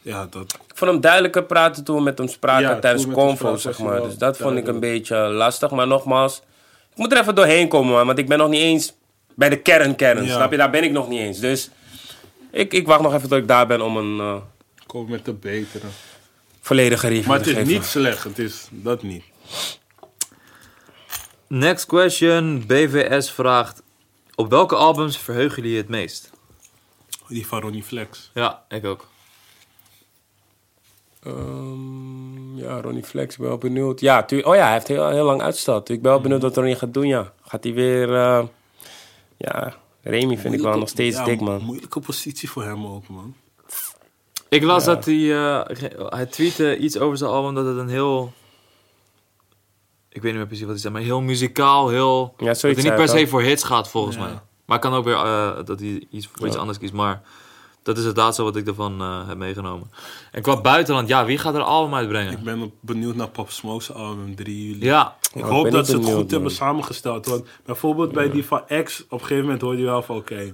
[0.01, 0.43] Ja, dat...
[0.67, 4.01] ik vond hem duidelijker praten toen we met hem spraken Ja, tijdens convo, zeg maar.
[4.01, 5.71] Dus dat vond ik een beetje lastig.
[5.71, 6.41] Maar nogmaals,
[6.91, 8.05] ik moet er even doorheen komen, man.
[8.05, 8.93] Want ik ben nog niet eens
[9.35, 10.33] bij de kern-kern, Ja.
[10.33, 10.57] snap je?
[10.57, 11.39] Daar ben ik nog niet eens.
[11.39, 11.69] Dus
[12.51, 14.41] ik, ik wacht nog even tot ik daar ben om een
[14.87, 15.85] Kom met de betere.
[16.61, 19.23] volledige review Maar het is niet slecht, het is dat niet.
[21.53, 22.63] Next question.
[22.67, 23.83] BVS vraagt.
[24.35, 26.29] Op welke albums verheugen jullie je het meest?
[27.27, 28.31] Die van Ronnie Flex.
[28.33, 29.07] Ja, ik ook.
[31.23, 33.99] Ehm, ja, Ronnie Flex, ik ben wel benieuwd.
[33.99, 35.89] Ja, tu- oh ja, hij heeft heel, heel lang uitgesteld.
[35.89, 37.33] Ik ben wel benieuwd wat Ronnie gaat doen, ja.
[37.41, 38.13] Gaat hij weer...
[38.15, 38.43] eh,
[39.37, 41.61] ja, Remy vind ik wel nog steeds Ja, dik, man.
[41.63, 43.35] Moeilijke positie voor hem ook, man.
[44.49, 45.33] Ik las dat hij...
[45.35, 48.33] eh, ge- hij tweette iets over zijn album dat het een heel...
[50.13, 52.33] Ik weet niet meer precies wat hij zei, maar heel muzikaal, heel...
[52.37, 54.21] Ja, dat hij niet per se voor hits gaat, volgens Ja.
[54.23, 54.39] mij.
[54.65, 57.21] Maar kan ook weer eh, dat hij iets, voor iets anders kiest, maar...
[57.83, 59.91] Dat is het laatste wat ik ervan eh, heb meegenomen.
[60.31, 62.33] En qua buitenland, ja, wie gaat er album uitbrengen?
[62.33, 64.85] Ik ben benieuwd naar Pop Smoke's album 3 juli.
[64.85, 67.25] Ja, Ik hoop dat ze het goed hebben samengesteld.
[67.25, 70.53] Want bijvoorbeeld bij die van X, op een gegeven moment hoorde je wel van oké,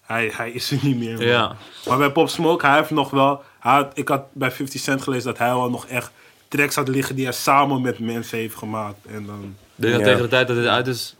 [0.00, 1.16] hij, hij is er niet meer.
[1.16, 1.26] man.
[1.26, 1.56] Ja.
[1.88, 3.42] Maar bij Pop Smoke, hij heeft nog wel.
[3.60, 6.10] Hij had, ik had bij 50 Cent gelezen dat hij wel nog echt
[6.50, 9.06] tracks had liggen die hij samen met mensen heeft gemaakt.
[9.06, 9.56] En dan.
[9.76, 11.16] ik denk dat tegen de tijd dat dit uit is,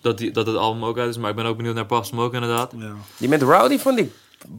[0.00, 1.18] dat, die, dat het album ook uit is.
[1.18, 2.72] Maar ik ben ook benieuwd naar Pop Smoke inderdaad.
[2.76, 2.92] Ja.
[3.16, 4.10] Die met Rowdy vond ik...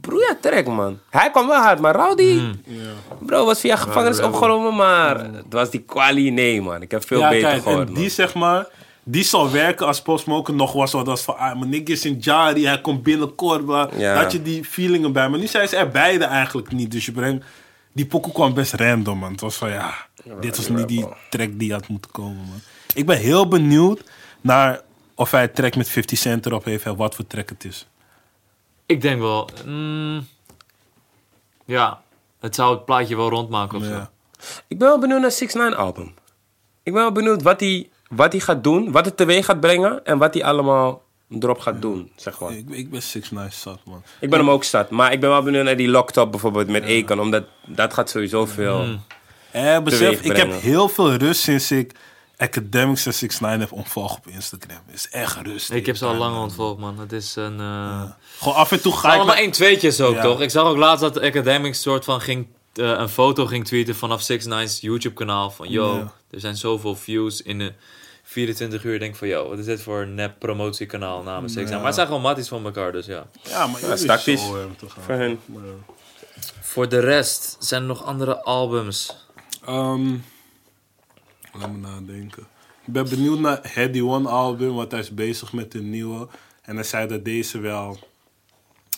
[0.02, 1.00] Broeia trek, man.
[1.10, 2.42] Hij kwam wel hard, maar Rowdy...
[2.66, 2.82] Ja.
[3.20, 4.32] Bro, was via gevangenis Rebel.
[4.32, 5.20] opgenomen, maar...
[5.20, 6.82] Het was die quali, nee, man.
[6.82, 8.02] Ik heb veel ja, beter kijk, gehoord, en man.
[8.02, 8.68] die zeg maar.
[9.04, 10.92] Die zal werken als Pop Smoke nog was.
[10.92, 13.66] Wat als van, ah, mijn nigga is in Jari, hij komt binnenkort.
[13.66, 13.90] bla.
[13.92, 14.14] Ja.
[14.14, 15.30] Daar had je die feelingen bij.
[15.30, 16.92] Maar nu zijn ze er beide eigenlijk niet.
[16.92, 17.46] Dus je brengt.
[17.94, 19.32] Die pokoe kwam best random, man.
[19.32, 20.07] Het was van ja,
[20.40, 22.62] dit was niet die track die had moeten komen, man.
[22.94, 24.04] Ik ben heel benieuwd
[24.42, 24.82] naar
[25.16, 27.88] of hij een track met 50 Cent erop heeft en wat voor track het is.
[28.86, 30.28] Ik denk wel, mm,
[31.66, 32.02] ja,
[32.40, 34.08] het zou het plaatje wel rondmaken of zo.
[34.68, 36.14] Ik ben wel benieuwd naar 6 9 album.
[36.84, 40.06] Ik ben wel benieuwd wat hij, wat hij gaat doen, wat het teweeg gaat brengen
[40.06, 42.52] en wat hij allemaal erop gaat doen, zeg maar.
[42.52, 44.04] Ik, ik ben 6 Nice zat, man.
[44.20, 46.84] Ik ben hem ook zat, maar ik ben wel benieuwd naar die Locktop bijvoorbeeld met
[46.84, 49.00] Akon, omdat dat gaat sowieso veel.
[49.66, 51.92] Eh, besef, ik heb heel veel rust sinds ik
[52.38, 54.78] Academics en 6 9 heb ontvolgd op Instagram.
[54.86, 55.72] Het is echt rust.
[55.72, 56.44] Ik heb ze al lang man.
[56.44, 57.00] ontvolgd, man.
[57.00, 57.60] Het is een...
[57.60, 58.02] eh
[58.40, 59.16] Gewoon af en toe ga ik...
[59.16, 60.22] allemaal één tweetjes ook, Ja.
[60.22, 60.42] toch?
[60.42, 63.96] Ik zag ook laatst dat de Academics soort van ging, eh, een foto ging tweeten
[63.96, 65.52] vanaf 6 9's YouTube kanaal.
[65.52, 66.12] Van, yo, Ja.
[66.32, 67.74] er zijn zoveel views in de
[68.24, 68.94] 24 uur.
[68.94, 71.76] Ik denk van, yo, wat is dit voor een nep promotiekanaal namens 6 Ja.
[71.78, 73.26] Maar het zijn gewoon matties van elkaar, dus ja.
[73.44, 74.42] Ja, maar Ja, ja, is tactisch.
[74.42, 75.04] Zo, hem te gaan.
[75.04, 75.16] Voor.
[75.46, 75.62] Maar,
[76.62, 79.26] Voor de rest, zijn er nog andere albums?
[79.68, 80.16] Ehm,
[81.54, 82.48] laat me nadenken.
[82.86, 86.28] Ik ben benieuwd naar Heady One album, want hij is bezig met een nieuwe.
[86.62, 87.98] En hij zei dat deze wel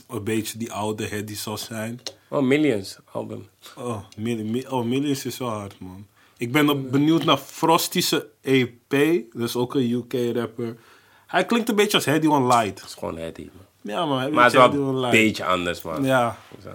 [0.08, 1.99] een beetje die oude Heady zal zijn.
[2.29, 3.47] Oh, Millions album.
[3.77, 6.05] Oh, Mi- oh Millions is wel hard, man.
[6.38, 8.95] Ik ben ook benieuwd naar Frosty's EP.
[9.34, 10.77] Dus ook een UK-rapper.
[11.27, 12.79] Hij klinkt een beetje als Heady One Light.
[12.79, 13.41] Dat is gewoon Hetty.
[13.53, 13.93] man.
[13.93, 16.03] Ja, maar, Maar het is wel een beetje anders, man.
[16.03, 16.69] Ja, Zo.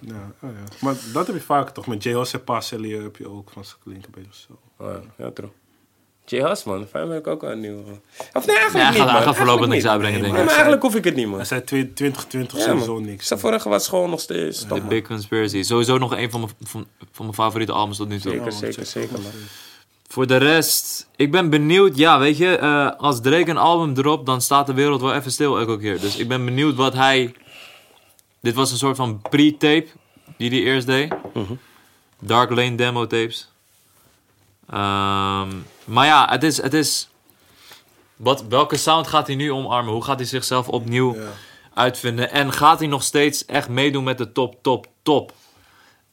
[0.00, 0.76] Ja, oh ja.
[0.80, 1.86] Maar dat heb je vaak toch?
[1.86, 2.44] Met J.O.C.
[2.44, 4.84] Passelli heb je ook van ze klinken een beetje zo.
[4.84, 5.50] Oh, ja, ja, true.
[6.24, 6.36] J.
[6.42, 6.86] Hus, man.
[6.86, 7.82] Fijn ben ik ook wel een nieuwe.
[8.32, 9.08] Of nee, eigenlijk Ja, hij niet, man.
[9.08, 10.46] hij gaat voorlopig Eigenlijk niks uitbrengen, denk Nee, ik.
[10.46, 11.36] maar eigenlijk hoef ik het niet, man.
[11.36, 13.26] Hij zei 2020 Ja, sowieso niks.
[13.26, 14.88] Zijn vorige was gewoon nog steeds man.
[14.88, 15.62] Big Conspiracy.
[15.62, 18.32] Sowieso nog een van mijn, van, van mijn favoriete albums tot nu toe.
[18.32, 19.30] Zeker, zeker, zeker, man.
[20.08, 21.96] Voor de rest, ik ben benieuwd.
[21.96, 25.30] Ja, weet je, eh, als Drake een album dropt, dan staat de wereld wel even
[25.32, 26.00] stil elke keer.
[26.00, 27.34] Dus ik ben benieuwd wat hij.
[28.40, 29.86] Dit was een soort van pre-tape
[30.36, 31.12] die hij eerst deed.
[31.34, 31.52] Mhm.
[32.20, 33.50] Dark Lane demo tapes.
[34.70, 35.48] Ehm,
[35.84, 36.62] maar ja, het is.
[36.62, 37.08] Het is
[38.16, 39.92] wat, welke sound gaat hij nu omarmen?
[39.92, 41.16] Hoe gaat hij zichzelf opnieuw
[41.74, 42.30] uitvinden?
[42.30, 45.32] En gaat hij nog steeds echt meedoen met de top, top, top?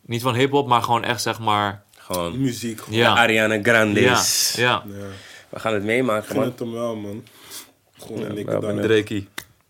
[0.02, 1.84] Niet van hip-hop, maar gewoon echt zeg maar.
[1.98, 2.80] Gewoon Muziek.
[2.82, 3.00] gewoon.
[3.00, 3.16] Ja.
[3.16, 4.02] Ariana Grande.
[4.02, 4.24] Ja,
[4.56, 4.84] ja.
[4.88, 5.06] Ja.
[5.50, 6.50] We gaan het meemaken, Ik vind man.
[6.50, 7.24] het hem wel, man.
[8.00, 8.36] Gewoon Ja, een
[8.82, 9.24] dikke.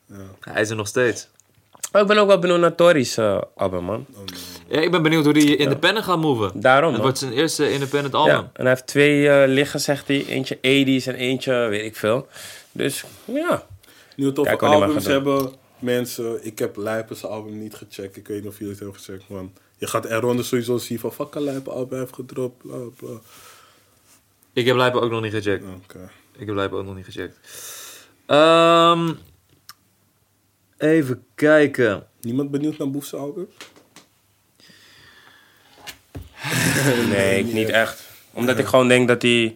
[0.07, 0.15] Ja.
[0.39, 1.27] Hij is er nog steeds.
[2.01, 4.05] Ik ben ook wel benieuwd naar Tory's eh, album, man.
[4.67, 6.51] Ja, ik ben benieuwd hoe hij independent gaat moven.
[6.61, 7.01] Daarom, Het man.
[7.01, 8.35] wordt zijn eerste independent album.
[8.35, 10.25] Ja, en hij heeft twee eh, liggen, zegt hij.
[10.25, 12.27] Eentje 80s en eentje weet ik veel.
[12.71, 13.65] Dus ja,
[14.15, 18.17] hij mag albums hebben, mensen, ik heb Lijpers album niet gecheckt.
[18.17, 19.53] Ik weet niet of jullie het hebben gecheckt, man.
[19.77, 23.17] Je gaat eronder sowieso zien van, fuck, Lijpen album heeft gedropt, bla bla.
[24.53, 25.63] Ik heb Lijpen ook nog niet gecheckt.
[25.83, 26.09] Oké.
[26.37, 27.37] Ik heb Lijpen ook nog niet gecheckt.
[28.25, 29.11] Ehm,
[30.85, 32.03] even kijken.
[32.21, 33.47] Niemand benieuwd naar Boef's album?
[37.09, 38.03] nee, ik niet echt.
[38.33, 39.55] Omdat ik gewoon denk dat hij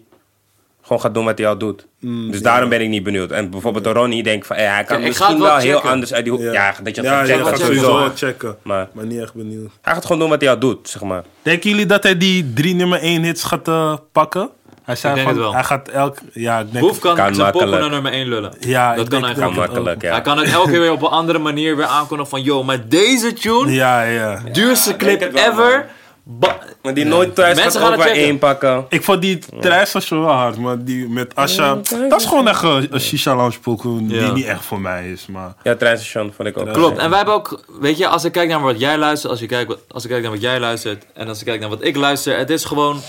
[0.82, 1.88] gewoon gaat doen wat hij al doet.
[2.00, 2.44] Mm, dus ja.
[2.44, 3.32] daarom ben ik niet benieuwd.
[3.32, 6.24] En bijvoorbeeld de Ronnie denk van, hey, hij kan Ja, misschien wel heel anders uit
[6.24, 6.42] die hoek.
[6.42, 8.58] Ja, dat je ja, gaat je checken, gaat checken, sowieso wel checken.
[8.62, 9.72] Maar Maar niet echt benieuwd.
[9.82, 11.24] hij gaat gewoon doen wat hij al doet, zeg maar.
[11.42, 14.50] Denken jullie dat hij die drie nummer 1 hits gaat eh, pakken?
[14.90, 15.54] Hij zei denk van, het wel.
[15.54, 16.18] hij gaat elk...
[16.34, 16.86] Ja, ik denk...
[16.86, 18.54] Boef kan, Kan zijn poppen naar nummer 1 lullen.
[18.60, 19.56] Ja, dat ik kan denk hij ook.
[19.56, 20.12] Makkelijk, ja.
[20.12, 22.42] Hij kan het elke keer weer op een andere manier weer aankondigen van...
[22.44, 24.42] Yo, maar deze tune, Ja, ja.
[24.52, 25.90] duurste ik clip ever...
[26.24, 28.22] ba- Maar die nooit thuis Mensen gaat gaan ook checken.
[28.24, 28.86] één pakken.
[28.90, 31.78] Ik vond die treinstation wel hard, maar die met Asha...
[32.10, 34.32] Dat is gewoon echt een, een shisha lounge pokoe die Ja.
[34.32, 35.54] niet echt voor mij is, maar...
[35.64, 36.74] Ja, treinstation vond ik ook.
[36.74, 36.98] Klopt.
[36.98, 39.46] En wij hebben ook, weet je, als ik kijk naar wat jij luistert, als, je
[39.46, 41.84] kijkt, wat- als ik kijk naar wat jij luistert en als ik kijk naar wat
[41.84, 43.02] ik luister, het is gewoon.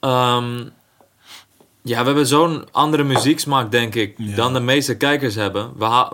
[0.00, 0.58] Ehm,
[1.82, 4.36] ja, we hebben zo'n andere muzieksmaak, denk ik, Ja.
[4.36, 5.72] dan de meeste kijkers hebben.
[5.76, 6.12] We ha-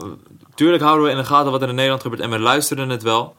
[0.55, 3.03] tuurlijk houden we in de gaten wat er in Nederland gebeurt en we luisteren het
[3.03, 3.37] wel.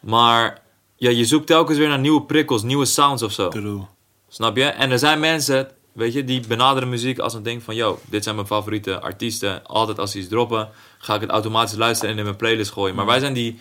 [0.00, 0.62] Maar
[0.96, 3.48] ja, je zoekt telkens weer naar nieuwe prikkels, nieuwe sounds of zo.
[3.48, 3.80] True.
[4.28, 4.64] Snap je?
[4.64, 7.74] En er zijn mensen, weet je, die benaderen muziek als een ding van...
[7.74, 9.66] Yo, dit zijn mijn favoriete artiesten.
[9.66, 12.94] Altijd als die iets droppen, ga ik het automatisch luisteren en in mijn playlist gooien.
[12.94, 13.60] Maar wij zijn die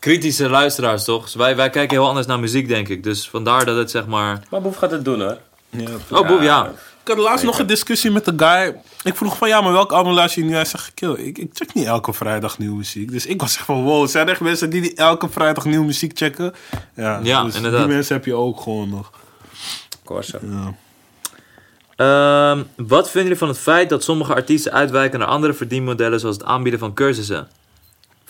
[0.00, 1.22] kritische luisteraars, toch?
[1.24, 3.02] Dus wij, wij kijken heel anders naar muziek, denk ik.
[3.02, 4.42] Dus vandaar dat het zeg maar...
[4.50, 5.38] Maar Boef gaat het doen, hoor.
[5.70, 6.72] Ja, Oh, boef, ja.
[7.02, 8.76] Ik had laatst nog een discussie met de guy.
[9.02, 10.54] Ik vroeg van ja, maar welk album luister je nu?
[10.54, 13.10] Hij zegt, kill, ik, ik check niet elke vrijdag nieuwe muziek.
[13.12, 15.84] Dus ik was echt van wow, zijn er echt mensen die, die elke vrijdag nieuwe
[15.84, 16.54] muziek checken?
[16.94, 17.80] Ja, Ja, dus inderdaad.
[17.86, 19.10] die mensen heb je ook gewoon nog.
[20.04, 20.38] Corso.
[20.42, 20.74] Ja.
[21.96, 26.20] Ehm, wat vinden jullie van het feit dat sommige artiesten uitwijken naar andere verdienmodellen...
[26.20, 27.48] zoals het aanbieden van cursussen?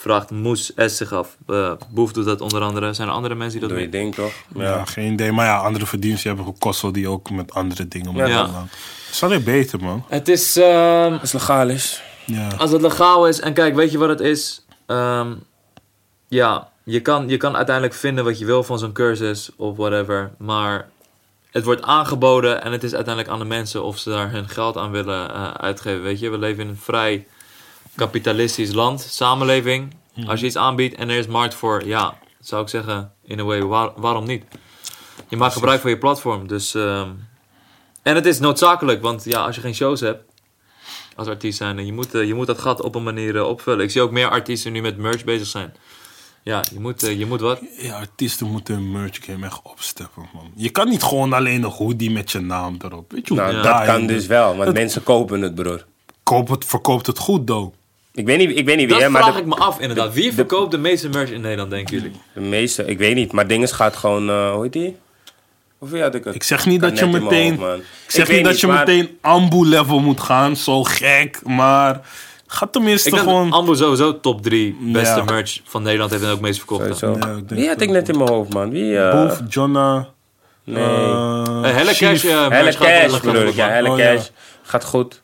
[0.00, 1.36] Vraagt Moes S zich af.
[1.46, 2.92] Eh, Boef doet dat onder andere.
[2.92, 3.90] Zijn er andere mensen die dat doen?
[3.90, 4.32] ding, toch?
[4.54, 4.84] Ja.
[4.84, 5.32] geen idee.
[5.32, 8.26] Maar ja, andere verdiensten hebben Kossel die ook met andere dingen Ja.
[8.26, 8.42] ja.
[8.42, 8.68] Dat
[9.10, 10.04] is alleen beter, man.
[10.08, 10.56] Het is...
[10.56, 12.02] ehm, Als het legaal is.
[12.26, 12.48] Ja.
[12.58, 14.64] Als het legaal is, en kijk, weet je wat het is?
[14.86, 15.32] Ehm,
[16.28, 20.30] ja, je kan, je kan uiteindelijk vinden wat je wil van zo'n cursus of whatever.
[20.38, 20.88] Maar
[21.50, 24.76] het wordt aangeboden en het is uiteindelijk aan de mensen of ze daar hun geld
[24.76, 26.02] aan willen eh, uitgeven.
[26.02, 27.26] Weet je, we leven in een vrij
[28.04, 29.94] kapitalistisch land, samenleving.
[30.26, 33.42] Als je iets aanbiedt en er is markt voor, ja, zou ik zeggen, in a
[33.44, 34.44] way, waar- waarom niet?
[35.28, 36.74] Je maakt gebruik van je platform, dus...
[36.74, 37.08] ehm,
[38.02, 40.22] en het is noodzakelijk, want ja, als je geen shows hebt,
[41.16, 41.78] als artiest zijn.
[41.78, 43.84] En je moet, eh, je moet dat gat op een manier eh, opvullen.
[43.84, 45.74] Ik zie ook meer artiesten nu met merch bezig zijn.
[46.42, 47.60] Ja, je moet, eh, je moet wat.
[47.78, 50.50] ja, artiesten moeten hun merch game echt opsteppen, man.
[50.54, 53.12] Je kan niet gewoon alleen een hoodie met je naam erop.
[53.12, 53.62] Weet je hoe Nou, Ja.
[53.62, 55.86] dat kan dus wel, want Dat- mensen kopen het, broer.
[56.22, 57.74] Koop het, verkoopt het goed, though.
[58.14, 59.80] Ik weet niet, ik weet niet wie, Dat hè, maar vraag de, ik me af,
[59.80, 60.12] inderdaad.
[60.14, 62.12] Wie verkoopt de meeste merch in Nederland, denken jullie?
[62.32, 64.96] de meeste, ik weet niet, maar dinges gaat gewoon, eh, hoe heet die?
[65.78, 66.34] Hoeveel had ik het?
[66.34, 69.98] Ik zeg niet dat je meteen, hoofd, ik zeg niet dat je maar- meteen ambu-level
[70.00, 72.00] moet gaan, zo gek, maar
[72.46, 73.50] ga tenminste Ik gewoon...
[73.50, 75.24] dat Ambo sowieso top 3 beste Ja.
[75.24, 77.00] merch van Nederland heeft en ook meest verkocht.
[77.00, 77.10] Ja,
[77.48, 78.70] Wie had dat ik net in mijn hoofd, man?
[78.70, 78.98] Wie?
[78.98, 80.08] eh Boef, Jonna,
[80.64, 80.84] nee.
[80.84, 81.94] eh, Eh, Helle.
[81.96, 83.68] Cash, Helle gaat Cash wel bedoel ik, ja.
[83.68, 83.96] Helle Oh.
[83.96, 84.26] Cash
[84.62, 85.19] gaat goed.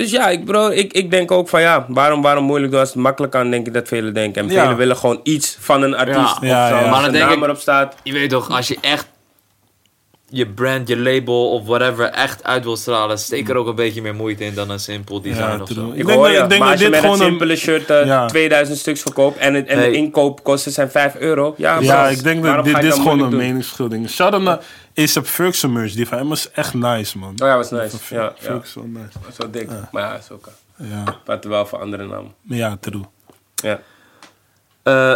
[0.00, 2.88] Dus ja, ik, bro, ik, ik denk ook van ja, waarom, waarom moeilijk doen als
[2.88, 4.42] het makkelijk kan, denk ik dat velen denken.
[4.42, 4.62] En Ja.
[4.62, 6.36] velen willen gewoon iets van een artiest.
[6.40, 6.62] Ja.
[6.64, 6.80] of zo, ja.
[6.80, 7.94] als Maar dan denk naam ik- erop staat.
[8.02, 9.06] Je weet toch, als je echt
[10.32, 14.02] je brand, je label of whatever echt uit wil stralen, steek er ook een beetje
[14.02, 15.86] meer moeite in dan een simpel design Ja, of zo.
[15.88, 17.10] Ik Ik denk hoor dat- je, ik denk maar dat als je dit met een
[17.10, 18.26] gewoon een- simpele shirt eh, Ja.
[18.26, 19.88] 2000 stuks verkoopt en, het, en Hey.
[19.90, 21.54] de inkoopkosten zijn 5 euro.
[21.56, 24.10] Ja, Ja, ik denk dat dit, is gewoon een meningsverschil ding.
[24.10, 24.58] Shout-out naar
[24.98, 25.92] A$AP Ferguson merch.
[25.92, 27.30] Die van hem is echt nice, man.
[27.30, 27.96] Oh ja, was nice.
[28.14, 28.32] Ja, ja.
[28.38, 29.18] Ferguson, nice.
[29.42, 29.68] Zo dik.
[29.92, 30.46] Maar ja, is ook.
[30.76, 32.34] eh, Ja, Wat wel voor andere namen.
[32.42, 33.02] maar ja, true.
[33.54, 33.80] Ja.
[34.82, 35.12] Eh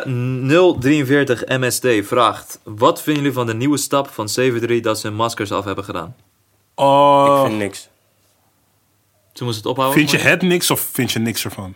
[0.79, 5.17] 043 MSD vraagt: Wat vinden jullie van de nieuwe stap van 7-3 dat ze hun
[5.17, 6.17] maskers af hebben gedaan?
[6.75, 7.89] Oh, Ik vind niks.
[9.33, 9.99] Toen moest het ophouden?
[9.99, 11.75] vind je het niks of vind je niks ervan?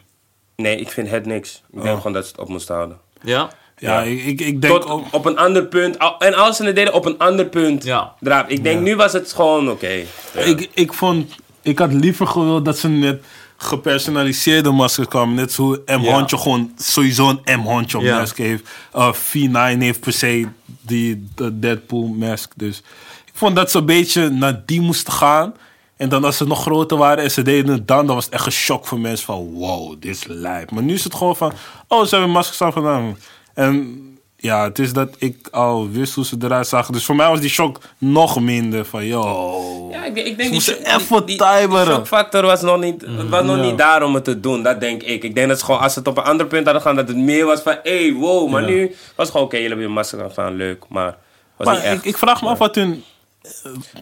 [0.56, 1.62] Nee, ik vind het niks.
[1.72, 2.98] Ik denk gewoon dat ze het op moesten houden.
[3.22, 3.50] Ja?
[3.78, 4.02] Ja, Ja.
[4.02, 5.04] ik, ik, denk Tot ook...
[5.10, 5.96] op een ander punt.
[6.18, 7.84] En als ze het deden op een ander punt.
[7.84, 8.12] Ja.
[8.20, 8.48] Draap.
[8.48, 10.02] Ik denk nu was het gewoon oké.
[10.34, 10.40] Ja.
[10.40, 11.34] Ik, ik vond...
[11.62, 13.22] Ik had liever gewild dat ze met
[13.56, 15.34] gepersonaliseerde maskers kwamen.
[15.34, 16.00] Net zo hoe M.
[16.02, 16.12] Ja.
[16.14, 17.64] Hondje gewoon sowieso een M.
[17.64, 18.18] Hondje op Ja.
[18.18, 18.68] mask heeft.
[18.96, 20.48] Uh, V9 heeft per se
[20.80, 22.52] die de Deadpool mask.
[22.56, 22.78] Dus
[23.24, 25.54] ik vond dat ze een beetje naar die moesten gaan.
[25.96, 28.34] En dan als ze nog groter waren en ze deden het dan, dan was het
[28.34, 30.70] echt een shock voor mensen van wow, dit is lijp.
[30.70, 31.52] Maar nu is het gewoon van,
[31.88, 33.18] oh, ze hebben maskers aan gedaan.
[33.58, 34.02] En
[34.36, 36.92] ja, het is dat ik al wist hoe ze eruit zagen.
[36.92, 39.88] Dus voor mij was die shock nog minder van, yo.
[39.90, 41.84] Ja, ik, ik denk die- even die- timeren.
[41.84, 43.62] Die shockfactor was nog niet, het was nog Ja.
[43.62, 45.22] niet daar om het te doen, dat denk ik.
[45.22, 47.08] Ik denk dat ze gewoon, als ze het op een ander punt hadden gaan, dat
[47.08, 48.50] het meer was van, hé, hey, wow.
[48.50, 48.68] Maar Ja.
[48.68, 50.84] nu was het gewoon, oké, jullie hebben je masker gedaan, leuk.
[50.88, 51.16] Maar
[51.56, 51.94] was Maar niet echt.
[51.98, 53.04] ik, ik vraag me af wat hun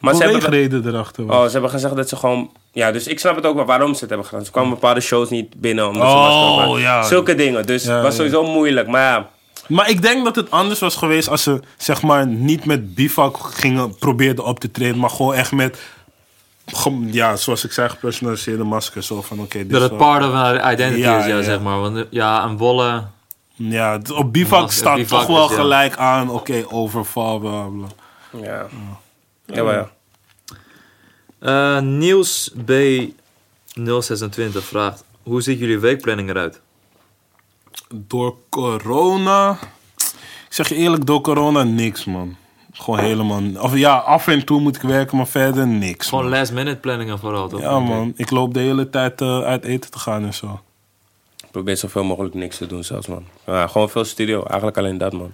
[0.01, 1.37] maar ze hebben, beweegreden erachter was.
[1.37, 3.95] oh, ze hebben gezegd dat ze gewoon, ja, dus ik snap het ook wel waarom
[3.95, 4.45] ze het hebben gedaan.
[4.45, 6.81] Ze kwamen bepaalde shows niet binnen omdat ze masker Oh, hadden.
[6.81, 7.03] ja.
[7.03, 8.16] Zulke dingen, dus Ja, het was ja.
[8.16, 8.88] sowieso moeilijk.
[8.88, 9.29] Maar ja,
[9.69, 13.37] Maar ik denk dat het anders was geweest als ze zeg maar niet met bivak
[13.39, 15.79] gingen probeerden op te treden, maar gewoon echt met
[17.11, 19.07] ja, zoals ik zei, gepersonaliseerde maskers.
[19.07, 21.81] Zo van oké, dit Dat het part of our identity Ja, is, ja, zeg maar.
[21.81, 23.11] Want eh, ja, een wollen...
[23.55, 25.57] Ja, op bivak Mas- staat bivak toch wel is, ja.
[25.57, 27.87] gelijk aan, oké, overval, bla bla.
[28.43, 28.67] ja.
[29.47, 29.91] Ja, maar ja.
[31.39, 32.63] Eh Niels B026
[34.53, 36.61] vraagt: Hoe ziet jullie weekplanning eruit?
[37.95, 39.59] Door corona,
[39.97, 42.37] ik zeg je eerlijk, door corona niks man.
[42.73, 46.09] Gewoon helemaal, of ja, af en toe moet ik werken, maar verder niks.
[46.09, 46.39] Gewoon man.
[46.39, 47.61] last minute planningen vooral, toch?
[47.61, 50.61] Ja man, ik loop de hele tijd eh, uit eten te gaan en zo.
[51.37, 53.25] Ik probeer zoveel mogelijk niks te doen zelfs, man.
[53.47, 55.33] Ja, gewoon veel studio, eigenlijk alleen dat, man.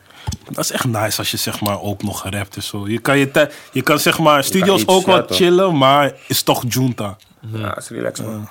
[0.51, 2.89] Dat is echt nice als je zeg maar ook nog rapt en zo.
[2.89, 5.37] Je kan, je je kan zeg maar studios ook wat toch.
[5.37, 7.17] chillen, maar is toch junta.
[7.53, 8.49] Ja, is relaxed, man.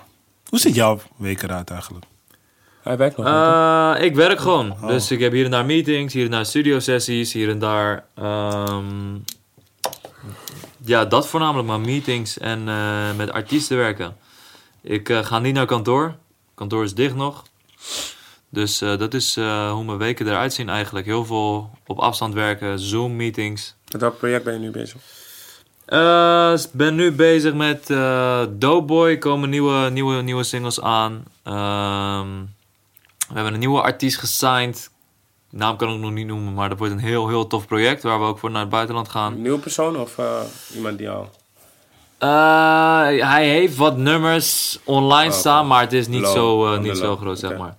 [0.49, 2.05] Hoe ziet jouw week eruit eigenlijk?
[2.83, 3.25] Hij werkt nog.
[3.25, 4.75] Eh, ik werk gewoon.
[4.87, 8.03] Dus ik heb hier en daar meetings, hier en daar studio sessies, hier en daar.
[8.15, 9.15] ehm,
[10.85, 14.15] ja, dat voornamelijk, maar meetings en eh, met artiesten werken.
[14.81, 16.15] Ik eh, ga niet naar kantoor.
[16.55, 17.43] Kantoor is dicht nog.
[18.49, 21.05] Dus eh, dat is eh, hoe mijn weken eruit zien eigenlijk.
[21.05, 23.75] Heel veel op afstand werken, Zoom meetings.
[23.91, 24.97] Met welk project ben je nu bezig?
[25.85, 29.17] Eh, Ik ben nu bezig met eh Doughboy.
[29.17, 31.23] Komen nieuwe, nieuwe, nieuwe singles aan.
[31.43, 32.27] Ehm,
[33.31, 34.89] we hebben een nieuwe artiest gesigned.
[35.49, 38.03] Naam kan ik nog niet noemen, maar dat wordt een heel, heel tof project.
[38.03, 39.33] Waar we ook voor naar het buitenland gaan.
[39.33, 40.41] Een nieuwe persoon of eh,
[40.75, 41.29] iemand die al...
[42.17, 42.29] Eh,
[43.29, 45.39] hij heeft wat nummers online oké.
[45.39, 47.75] staan, maar het is niet, Low, zo, eh, niet zo groot, zeg maar.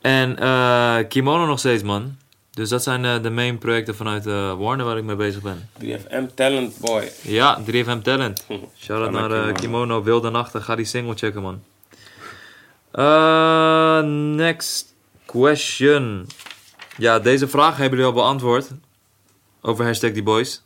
[0.00, 2.18] En Kimono nog steeds, man.
[2.50, 4.24] Dus dat zijn de main projecten vanuit
[4.58, 5.68] Warner waar ik mee bezig ben.
[5.78, 7.12] 3FM Talent Boy.
[7.22, 8.46] Ja, 3FM Talent.
[8.78, 9.52] Shout-out Ga naar.
[9.52, 10.62] Kimono, Wilde Nachten.
[10.62, 11.62] Ga die single checken, man.
[12.92, 14.00] Eh,
[14.34, 14.94] next
[15.26, 16.26] question.
[16.96, 18.70] Ja, deze vraag hebben jullie al beantwoord.
[19.60, 20.62] Over hashtag die boys.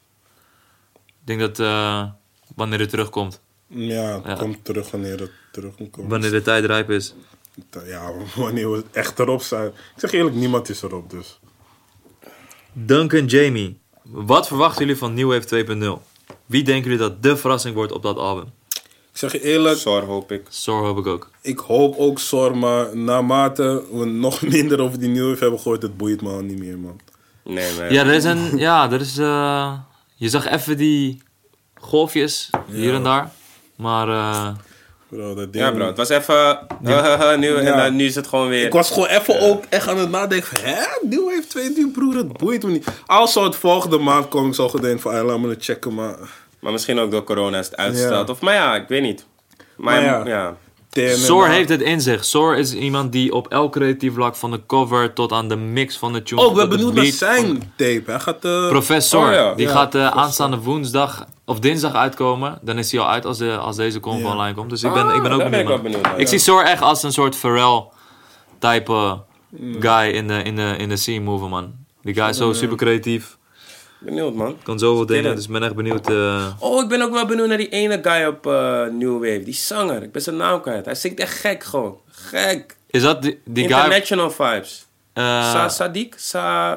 [0.95, 2.05] Ik denk dat eh,
[2.57, 3.41] wanneer het terugkomt.
[3.67, 4.35] Ja, het Ja.
[4.35, 6.09] komt terug wanneer het terug komt.
[6.11, 7.15] Wanneer de tijd rijp is.
[7.85, 9.67] Ja, wanneer we echt erop zijn.
[9.67, 11.39] Ik zeg eerlijk, niemand is erop dus.
[12.73, 13.79] Duncan Jamie.
[14.03, 15.65] Wat verwachten jullie van New Wave
[15.99, 16.03] 2.0?
[16.47, 18.53] Wie denken jullie dat de verrassing wordt op dat album?
[19.15, 20.43] Ik zeg je eerlijk, Zorg hoop ik.
[20.49, 21.31] Sor hoop ik ook.
[21.41, 25.97] ik hoop ook Sor, maar naarmate we nog minder over die nieuwe hebben gehoord, het
[25.97, 27.01] boeit me al niet meer, man.
[27.45, 27.93] Nee, man.
[27.93, 28.57] Ja, er is een.
[28.59, 29.19] Ja, er is.
[29.19, 29.73] eh,
[30.15, 31.23] je zag even die
[31.75, 33.31] golfjes hier en daar.
[33.77, 34.09] Maar.
[34.09, 34.49] eh,
[35.09, 35.65] Bro, dat ding...
[35.65, 35.87] Ja, bro.
[35.87, 36.59] Het was even...
[37.41, 38.67] nu, en dan, nu is het gewoon weer...
[38.67, 40.85] Ik was gewoon even ook echt aan het nadenken van, hè?
[41.09, 42.87] Nieuw heeft twee broer, het boeit me niet.
[43.07, 46.17] Als het volgende maand komen, ik zou gedenken van, hey, laat me het checken, maar...
[46.65, 48.27] Maar misschien ook door corona is het uitgesteld.
[48.27, 48.33] Ja.
[48.33, 49.27] Of, maar ja, ik weet niet.
[49.77, 50.57] Maar, Maar ja.
[51.39, 52.25] maar- heeft het in zich.
[52.25, 55.97] Sor is iemand die op elk creatief vlak van de cover tot aan de mix
[55.97, 56.41] van de tune.
[56.41, 58.03] Oh, het benieuwd naar van- zijn tape.
[58.07, 58.45] Hij gaat...
[58.45, 59.55] eh, Professor, Oh, ja.
[59.55, 60.21] die Ja, gaat eh, Professor.
[60.23, 62.59] aanstaande woensdag of dinsdag uitkomen.
[62.63, 64.33] Dan is hij al uit als, de, als deze convo Ja.
[64.33, 64.71] online komt.
[64.71, 65.67] Dus ik ben, ik ben Ah, ook daar ben ik benieuwd.
[65.67, 65.83] wel man.
[65.83, 66.27] benieuwd naar, ik ja.
[66.27, 69.21] zie Sor echt als een soort Pharrell-type
[69.81, 71.73] guy in de, in, de, in de scene mover, man.
[72.03, 73.37] Die guy is zo super creatief.
[74.05, 74.57] Benieuwd, man.
[74.63, 76.09] Kan zoveel dingen, dus ik ben echt benieuwd.
[76.11, 79.43] eh, Oh, ik ben ook wel benieuwd naar die ene guy op eh, New Wave.
[79.45, 80.03] Die zanger.
[80.03, 80.85] Ik ben zijn naam kwijt.
[80.85, 81.99] Hij zingt echt gek gewoon.
[82.11, 82.77] Gek.
[82.87, 83.77] is dat die, die guy...
[83.77, 84.87] International vibes.
[85.13, 86.09] eh, Sa Sadiq?
[86.17, 86.73] Sa...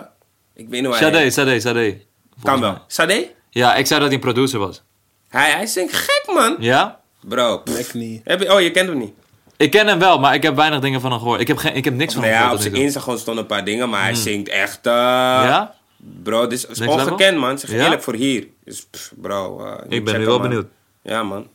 [0.56, 1.30] Ik weet niet hoe hij Sade.
[1.30, 2.02] Sade, Sade.
[2.44, 2.78] Kan wel.
[2.88, 3.32] Sade?
[3.50, 4.82] Ja, ik zei dat hij een producer was.
[5.30, 6.56] Hij, hij zingt gek, man.
[6.60, 7.00] Ja?
[7.22, 7.62] Bro.
[7.78, 8.22] Ik niet.
[8.24, 9.14] Heb je, oh, je kent hem niet?
[9.58, 11.40] Ik ken hem wel, maar ik heb weinig dingen van hem gehoord.
[11.42, 12.62] Ik heb, geen, ik heb niks van Nou hem ja, op gehoord.
[12.62, 12.96] zijn tot nu toe.
[12.96, 14.86] Instagram stonden een paar dingen, maar hij zingt echt...
[14.88, 15.76] eh, Ja?
[16.24, 17.60] Bro, dit is, ongekend, man.
[17.60, 17.84] Zeg Ja?
[17.84, 18.48] eerlijk voor hier.
[18.64, 19.66] Dus, pff, bro.
[19.66, 20.48] eh, Ik ben nu wel man.
[20.50, 20.68] benieuwd.
[21.02, 21.48] Ja, man.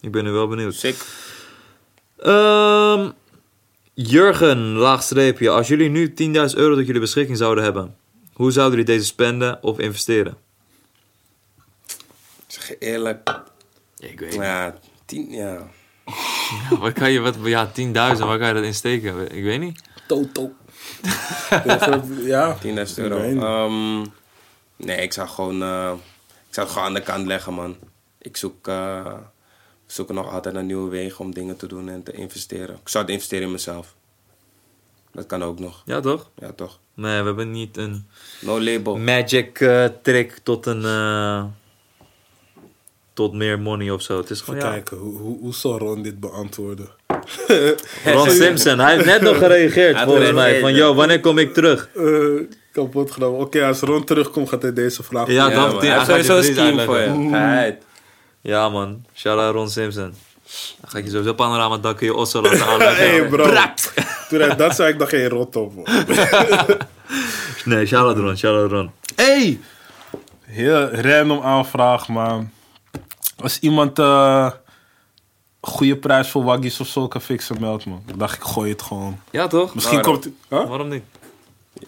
[0.00, 0.74] Ik ben nu wel benieuwd.
[0.74, 0.96] Sick.
[2.18, 3.10] Ehm,
[3.94, 5.50] Jurgen, laagstreepje.
[5.50, 7.96] Als jullie nu 10.000 euro tot jullie beschikking zouden hebben,
[8.32, 10.36] hoe zouden jullie deze spenden of investeren?
[12.46, 13.40] Zeg eerlijk.
[13.98, 15.66] Ik weet Ja, tien, ja.
[16.80, 17.92] Waar kan je, wat, ja, 10.000,
[18.26, 19.34] waar kan je dat in steken?
[19.36, 19.80] Ik weet niet.
[20.06, 20.52] Toto.
[22.22, 22.56] Ja.
[22.56, 23.18] 10.000 Ik euro.
[23.18, 24.00] Ehm,
[24.76, 25.62] nee, ik zou gewoon...
[25.62, 25.92] eh,
[26.48, 27.76] ik zou het gewoon aan de kant leggen, man.
[28.18, 29.14] Ik zoek, eh,
[29.86, 32.74] zoek nog altijd naar nieuwe wegen om dingen te doen en te investeren.
[32.82, 33.94] Ik zou het investeren in mezelf.
[35.12, 35.82] Dat kan ook nog.
[35.84, 36.30] Ja, toch?
[36.34, 36.78] Ja, toch?
[36.94, 38.06] Nee, we hebben niet een
[38.40, 38.96] No label.
[38.96, 40.82] magic eh, trick tot een...
[43.12, 44.16] tot meer money of zo.
[44.16, 44.70] Het is Even gewoon, ja.
[44.70, 46.88] kijken, hoe, hoe, hoe zal Ron dit beantwoorden?
[48.04, 50.60] Ron Simpson, hij heeft net nog gereageerd volgens mij.
[50.60, 51.88] Van, yo, wanneer kom ik terug?
[51.96, 52.04] Eh,
[52.72, 53.28] kapot gedaan.
[53.30, 56.84] Oké, als Ron terugkomt, gaat hij deze vraag Ja, Ja, dat- Hij sowieso een scheme
[56.84, 57.28] voor je.
[57.30, 57.78] Hij-
[58.40, 59.04] Ja, man.
[59.14, 60.14] Shout-out Ron Simpson.
[60.80, 62.96] Dan ga ik je sowieso panorama dak in je ossen laten aanleggen.
[63.10, 63.42] Hey, bro.
[63.50, 63.76] Brak!
[64.28, 65.74] Toen hij dat zei, ik dacht, hey, rot op.
[65.74, 65.84] man.
[67.64, 68.90] Nee, shout-out Ron, shout-out Ron.
[69.16, 69.60] Hey!
[70.44, 72.50] Heel random aanvraag, man.
[73.36, 74.50] Als iemand eh
[75.60, 77.94] goede prijs voor waggies of zo kan fixen, meld me.
[78.06, 79.20] Ik dacht, ik gooi het gewoon.
[79.30, 79.74] Ja, toch?
[79.74, 80.20] Misschien Waarom?
[80.20, 80.34] komt...
[80.48, 80.68] Huh?
[80.68, 81.02] Waarom niet?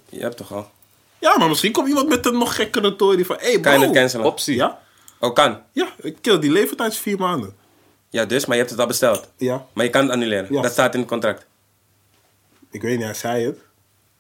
[0.08, 0.70] Je hebt toch al?
[1.18, 3.36] Ja, maar misschien komt iemand met een nog gekkere tory van...
[3.40, 4.26] Hey, Kan je het cancelen?
[4.26, 4.54] Optie.
[4.56, 4.78] Ja?
[5.18, 5.58] Oh, kan.
[5.72, 7.54] Ja, ik kill die leeftijd is vier maanden.
[8.10, 9.28] Ja, dus, maar je hebt het al besteld.
[9.36, 10.54] Ja, Maar je kan het annuleren.
[10.54, 10.62] Ja.
[10.62, 11.46] Dat staat in het contract.
[12.70, 13.58] ik weet niet, hij zei het.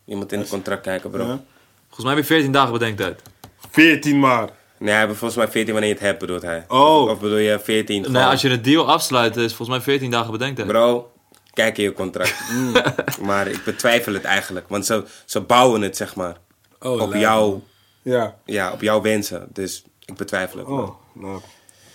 [0.04, 1.26] Je moet in het contract kijken, bro.
[1.26, 1.44] Ja.
[1.86, 3.22] Volgens mij heb je 14 dagen bedenktijd.
[3.70, 4.48] 14 maar.
[4.82, 6.64] Nee, hij heeft volgens mij 14 wanneer je het hebt, bedoelt hij.
[6.68, 7.08] Oh.
[7.10, 8.00] Of bedoel je 14?
[8.00, 10.68] Nee, gewoon- als je een deal afsluit, is volgens mij 14 dagen bedenktijd.
[10.68, 11.12] Bro,
[11.52, 12.34] kijk in je contract.
[12.52, 12.72] Mm.
[13.26, 14.68] maar ik betwijfel het eigenlijk.
[14.68, 16.36] Want ze, ze bouwen het, zeg maar.
[16.80, 17.22] Oh, op, lijp.
[17.22, 17.60] jou,
[18.02, 18.36] Ja.
[18.44, 19.48] ja, op jouw wensen.
[19.52, 20.68] Dus ik betwijfel het.
[20.68, 21.40] Oh, nou.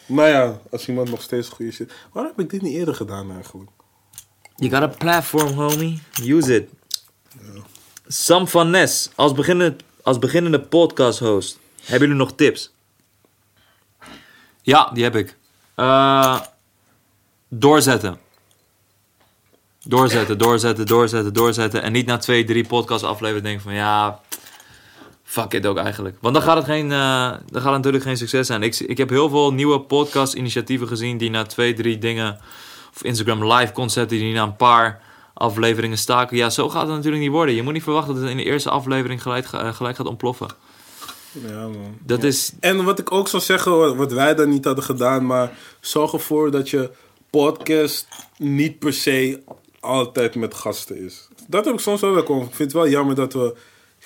[0.06, 1.92] Nou ja, als iemand nog steeds goede shit...
[2.14, 3.70] Waarom heb ik dit niet eerder gedaan eigenlijk?
[4.56, 6.02] You got a platform, homie.
[6.24, 6.70] Use it.
[8.08, 12.74] Sam van Nes, als beginnende, als beginnende podcast host, hebben jullie nog tips?
[14.68, 15.38] Ja, die heb ik.
[15.76, 16.40] Eh,
[17.50, 18.20] doorzetten.
[19.84, 21.82] Doorzetten, doorzetten, doorzetten, doorzetten.
[21.82, 24.20] En niet na twee, drie podcast afleveringen denken van ja,
[25.24, 26.18] fuck it ook eigenlijk.
[26.22, 28.64] Want dan gaat het, geen, eh, dan gaat natuurlijk geen succes zijn.
[28.64, 32.40] Ik, ik heb heel veel nieuwe podcast initiatieven gezien die na twee, drie dingen
[32.96, 35.02] of Instagram live concepten die na een paar
[35.34, 36.38] afleveringen staken.
[36.38, 37.56] Ja, zo gaat het natuurlijk niet worden.
[37.56, 40.48] Je moet niet verwachten dat het in de eerste aflevering gelijk, eh, gelijk gaat ontploffen.
[41.48, 41.98] Ja, man.
[42.06, 45.26] Dat is, En wat ik ook zou zeggen, wat- wat wij dan niet hadden gedaan,
[45.26, 46.90] maar zorg ervoor dat je
[47.30, 49.42] podcast niet per se
[49.80, 51.28] altijd met gasten is.
[51.48, 52.22] Dat heb ik soms wel wel.
[52.24, 53.56] Ik vind het wel jammer dat we.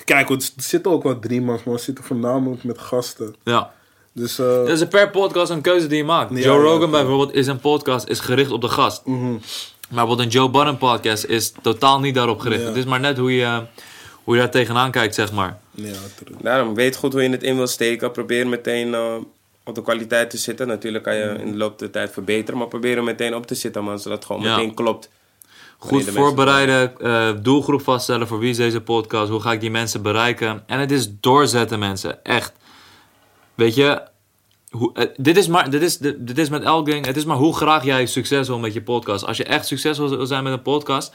[0.06, 3.36] Kijk, er zitten ook wel drie man, maar we zitten voornamelijk met gasten.
[3.44, 3.74] ja.
[4.13, 6.32] Dus eh, Dat is per podcast een keuze die je maakt.
[6.32, 6.88] Ja, Joe Rogan ja.
[6.89, 9.06] bijvoorbeeld is een podcast is gericht op de gast.
[9.06, 9.32] mhm.
[9.32, 9.39] Maar
[9.89, 12.63] bijvoorbeeld een Joe Budden podcast is totaal niet daarop gericht.
[12.63, 13.62] Het is maar net hoe je,
[14.23, 15.60] hoe je daar tegenaan kijkt, zeg maar.
[15.71, 15.91] ja,
[16.23, 16.38] true.
[16.41, 18.12] Daarom, weet goed hoe je het in wil steken.
[18.12, 19.15] Probeer meteen eh,
[19.63, 20.67] op de kwaliteit te zitten.
[20.67, 22.60] Natuurlijk kan je in de loop der tijd verbeteren.
[22.60, 23.99] Maar probeer er meteen op te zitten, man.
[23.99, 24.55] Zodat het gewoon Ja.
[24.55, 25.10] meteen klopt.
[25.77, 30.01] Goed voorbereiden, eh, doelgroep vaststellen voor wie is deze podcast, hoe ga ik die mensen
[30.01, 30.63] bereiken.
[30.67, 32.23] En het is doorzetten, mensen.
[32.25, 32.51] Echt.
[33.55, 34.01] Weet je,
[34.69, 37.25] hoe, eh, dit, is maar, dit, is, dit, dit is met elk ding, het is
[37.25, 39.25] maar hoe graag jij succes wil met je podcast.
[39.25, 41.13] Als je echt succesvol wil zijn met een podcast,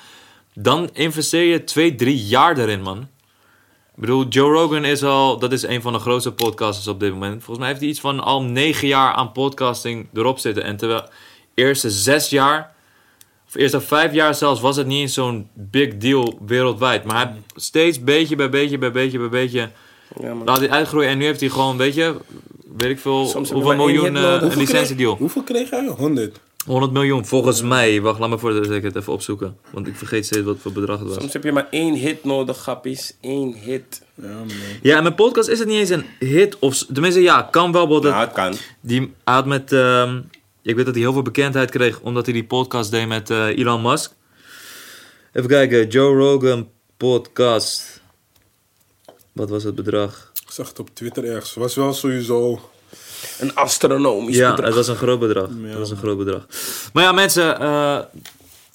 [0.58, 2.98] dan investeer je twee, drie jaar erin, man.
[3.94, 7.12] Ik bedoel, Joe Rogan is al, dat is een van de grootste podcasters op dit
[7.12, 7.32] moment.
[7.32, 10.62] Volgens mij heeft hij iets van al negen jaar aan podcasting erop zitten.
[10.62, 11.08] En terwijl
[11.54, 12.74] eerste zes jaar,
[13.46, 17.04] of eerste vijf jaar zelfs, was het niet eens zo'n big deal wereldwijd.
[17.04, 19.70] Maar hij steeds beetje bij beetje bij beetje bij beetje
[20.20, 21.08] Ja, laat hij uitgroeien.
[21.08, 22.16] En nu heeft hij gewoon, weet je,
[22.76, 25.16] weet ik veel, Soms hoeveel miljoen eh, een licentiedeal.
[25.16, 25.86] Hoeveel kreeg hij?
[25.86, 26.40] 100.
[26.66, 28.00] 100 miljoen, volgens mij.
[28.00, 29.56] Wacht, laat me voor dat ik het even opzoeken.
[29.70, 31.16] Want ik vergeet steeds wat voor bedrag het was.
[31.16, 33.16] Soms heb je maar één hit nodig, grappies.
[33.20, 34.02] Eén hit.
[34.14, 34.48] Ja, man.
[34.82, 36.58] Ja, en mijn podcast is het niet eens een hit.
[36.58, 37.86] Of, tenminste, ja, kan wel.
[37.86, 38.54] bijvoorbeeld Nou, het kan.
[38.80, 39.72] Die hij had met.
[39.72, 40.20] ehm,
[40.62, 43.58] ik weet dat hij heel veel bekendheid kreeg omdat hij die podcast deed met eh,
[43.58, 44.12] Elon Musk.
[45.32, 48.00] Even kijken, Joe Rogan podcast.
[49.32, 50.32] Wat was het bedrag?
[50.56, 51.54] zag het op Twitter ergens.
[51.54, 52.70] Was wel sowieso...
[53.38, 54.66] Een astronomisch Ja, bedrag.
[54.66, 55.48] het was een groot bedrag.
[55.60, 55.68] Ja.
[55.68, 56.46] Het was een groot bedrag.
[56.92, 57.98] Maar ja, mensen, eh,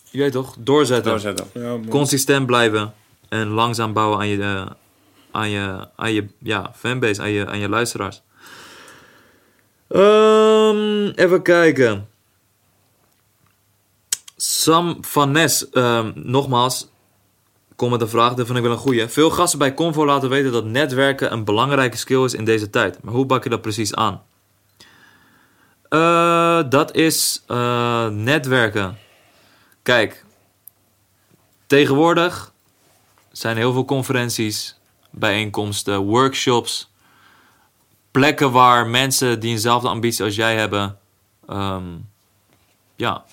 [0.10, 1.12] je weet toch, doorzetten.
[1.12, 1.46] Doorzetten.
[1.54, 1.88] Ja, man.
[1.88, 2.94] Consistent blijven.
[3.30, 4.66] En langzaam bouwen aan je, eh,
[5.32, 8.22] aan je, aan je ja, fanbase, aan je, aan je luisteraars.
[9.88, 12.08] Ehm, even kijken.
[14.36, 16.90] Sam van Nes, ehm, nogmaals,
[17.76, 19.08] kom met een vraag, dat vind ik wel een goeie.
[19.08, 23.04] Veel gasten bij Convo laten weten dat netwerken een belangrijke skill is in deze tijd.
[23.04, 24.22] Maar hoe pak je dat precies aan?
[25.92, 28.98] Eh, dat is eh, netwerken.
[29.82, 30.26] Kijk,
[31.68, 32.54] tegenwoordig
[33.32, 34.78] zijn heel veel conferenties,
[35.10, 36.92] bijeenkomsten, workshops.
[38.12, 40.98] Plekken waar mensen die eenzelfde ambitie als jij hebben,
[41.48, 41.86] ehm,
[42.96, 43.26] ja,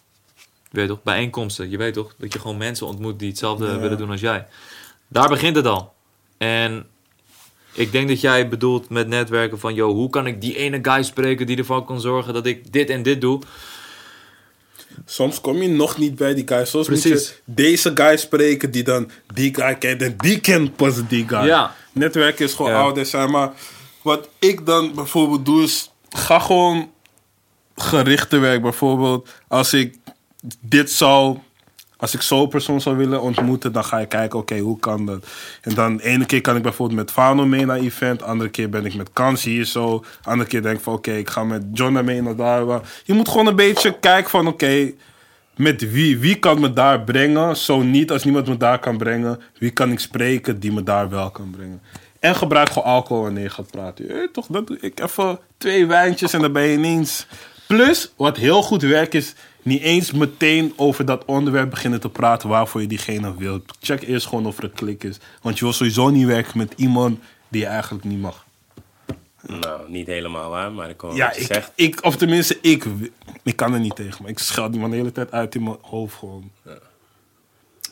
[0.45, 0.45] je
[0.79, 1.71] weet toch, bijeenkomsten.
[1.71, 3.79] Je weet toch, dat je gewoon mensen ontmoet die hetzelfde Ja.
[3.79, 4.47] willen doen als jij.
[5.09, 5.95] Daar begint het al.
[6.39, 6.87] En
[7.79, 11.03] ik denk dat jij bedoelt met netwerken van, yo, hoe kan ik die ene guy
[11.03, 13.41] spreken die ervoor kan zorgen dat ik dit en dit doe.
[15.05, 16.65] Soms kom je nog niet bij die guy.
[16.65, 20.03] Soms moet je deze guy spreken die dan die guy kent.
[20.03, 21.45] En die kent pas die guy.
[21.45, 21.75] Ja.
[21.93, 22.81] Netwerken is gewoon Ja.
[22.81, 23.31] ouder zijn.
[23.31, 23.53] Maar
[24.03, 25.91] wat ik dan bijvoorbeeld doe is...
[26.11, 26.91] Ga gewoon
[27.77, 28.63] gerichte werk.
[28.63, 29.95] Bijvoorbeeld als ik
[30.61, 31.39] dit zou...
[32.01, 35.27] Als ik zo'n persoon zou willen ontmoeten, dan ga je kijken, oké, hoe kan dat?
[35.61, 38.87] En dan ene keer kan ik bijvoorbeeld met Fano mee naar event, andere keer ben
[38.87, 42.05] ik met Kans hier zo, andere keer denk ik van, oké, ik ga met John
[42.05, 42.81] mee naar daar.
[43.05, 44.93] Je moet gewoon een beetje kijken van, oké,
[45.57, 47.57] met wie, wie kan me daar brengen?
[47.57, 51.09] Zo niet, als niemand me daar kan brengen, wie kan ik spreken die me daar
[51.09, 51.81] wel kan brengen?
[52.21, 54.29] En gebruik gewoon alcohol wanneer je gaat praten.
[54.33, 57.27] Toch, dat doe ik even twee wijntjes en dan ben je ineens...
[57.69, 62.49] Plus, wat heel goed werkt is niet eens meteen over dat onderwerp beginnen te praten
[62.49, 63.77] waarvoor je diegene wilt.
[63.81, 65.19] Check eerst gewoon of er een klik is.
[65.43, 68.47] Want je wil sowieso niet werken met iemand die je eigenlijk niet mag.
[69.47, 71.73] Nou, niet helemaal waar, maar ik hoor Ja, wat je ik, zegt.
[71.75, 72.85] ik, of tenminste, ik,
[73.43, 74.23] ik kan er niet tegen.
[74.23, 76.51] Maar ik scheld die man de hele tijd uit in mijn hoofd gewoon.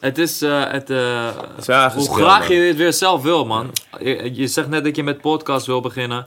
[0.00, 2.56] Het is, eh, het, eh, is wel hoe graag man.
[2.56, 3.72] je dit weer zelf wil, man.
[4.00, 6.26] Je, je zegt net dat je met podcast wil beginnen.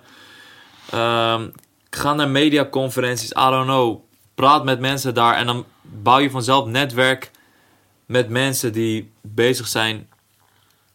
[0.91, 1.47] Ehm,
[1.89, 4.03] ga naar mediaconferenties, I don't know.
[4.35, 7.31] Praat met mensen daar en dan bouw je vanzelf netwerk
[8.05, 10.09] met mensen die bezig zijn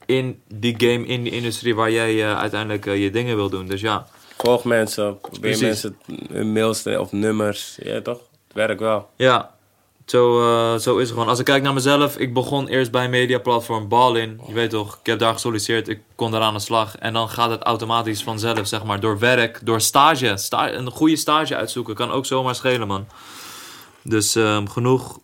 [0.06, 3.66] in die game, in die industrie waar jij eh, uiteindelijk eh, je dingen wil doen.
[3.66, 4.06] Dus ja,
[4.44, 5.60] Volg mensen, probeer Precies.
[5.60, 5.96] mensen
[6.32, 7.78] hun mails of nummers.
[7.82, 8.18] Ja, toch?
[8.18, 9.08] Het werkt wel.
[9.16, 9.53] Ja,
[10.04, 11.28] zo, eh, zo is het gewoon.
[11.28, 14.40] Als ik kijk naar mezelf, ik begon eerst bij mediaplatform Ballin.
[14.46, 16.96] Je weet toch, ik heb daar gesolliciteerd, ik kon daar aan de slag.
[16.96, 20.36] En dan gaat het automatisch vanzelf, zeg maar, door werk, door stage.
[20.36, 23.06] Sta een goede stage uitzoeken kan ook zomaar schelen, man.
[24.02, 25.18] Dus ehm, genoeg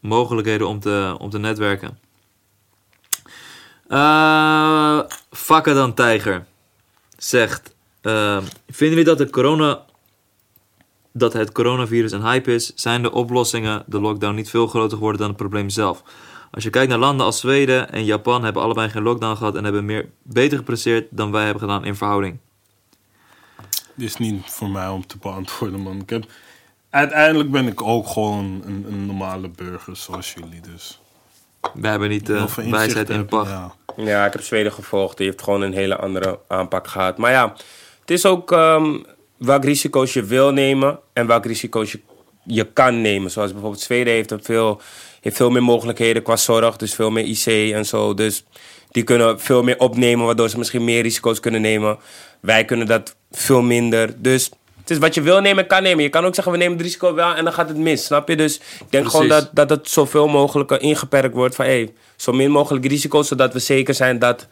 [0.00, 1.98] mogelijkheden om te, om te netwerken.
[5.30, 6.46] Fakka dan Tijger
[7.16, 7.74] zegt...
[8.00, 9.86] ehm, vinden jullie dat de corona
[11.18, 15.20] dat het coronavirus een hype is, zijn de oplossingen de lockdown niet veel groter geworden
[15.20, 16.02] dan het probleem zelf.
[16.50, 19.64] Als je kijkt naar landen als Zweden en Japan hebben allebei geen lockdown gehad en
[19.64, 22.38] hebben meer beter gepresteerd dan wij hebben gedaan in verhouding.
[23.94, 26.00] Dit is niet voor mij om te beantwoorden, man.
[26.00, 26.24] Ik heb,
[26.90, 30.60] uiteindelijk ben ik ook gewoon een, een normale burger zoals jullie.
[30.60, 31.00] Dus
[31.74, 33.50] Wij hebben niet inzicht wijsheid in pacht.
[33.50, 33.74] Ja.
[33.96, 35.16] Ja, ik heb Zweden gevolgd.
[35.16, 37.18] Die heeft gewoon een hele andere aanpak gehad.
[37.18, 37.52] Maar ja,
[38.00, 38.96] het is ook ehm,
[39.38, 42.00] welke risico's je wil nemen en welke risico's je,
[42.44, 43.30] je kan nemen.
[43.30, 44.80] Zoals bijvoorbeeld Zweden heeft, veel,
[45.20, 48.14] heeft veel meer mogelijkheden qua zorg, dus veel meer IC en zo.
[48.14, 48.44] Dus
[48.90, 51.98] die kunnen veel meer opnemen, waardoor ze misschien meer risico's kunnen nemen.
[52.40, 54.22] Wij kunnen dat veel minder.
[54.22, 56.02] Dus het is wat je wil nemen, kan nemen.
[56.02, 58.28] Je kan ook zeggen, we nemen het risico wel en dan gaat het mis, snap
[58.28, 58.36] je?
[58.36, 59.10] Dus ik denk Precies.
[59.10, 61.64] gewoon dat, dat het zoveel mogelijk ingeperkt wordt van...
[61.64, 64.46] Hey, zo min mogelijk risico's, zodat we zeker zijn dat...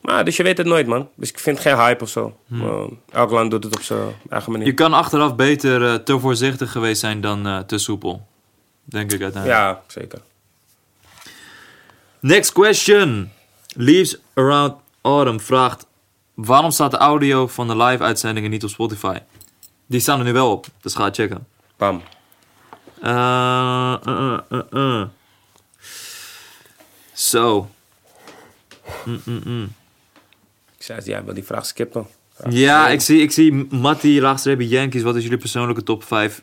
[0.00, 1.08] Maar, dus je weet het nooit, man.
[1.14, 2.36] Dus ik vind geen hype of zo.
[2.46, 4.66] Maar elk land doet het op zijn eigen manier.
[4.66, 8.26] Je kan achteraf beter eh, te voorzichtig geweest zijn dan eh, te soepel.
[8.84, 9.60] Denk ik uiteindelijk.
[9.60, 10.20] Ja, zeker.
[12.20, 13.30] Next question.
[13.66, 15.86] Leaves Around Autumn vraagt...
[16.34, 19.18] Waarom staat de audio van de live-uitzendingen niet op Spotify?
[19.86, 21.46] Die staan er nu wel op, dus ga checken.
[21.76, 22.02] Bam.
[23.02, 23.94] Eh,
[24.70, 25.04] eh.
[27.12, 27.70] Zo.
[29.04, 29.72] Mm, mm, mm.
[30.80, 32.06] Ik zei, ja, wil die vraag skippen.
[32.48, 35.02] Ja, ik zie, ik zie Matty, laagstreepje Yankees.
[35.02, 36.42] Wat is jullie persoonlijke top 5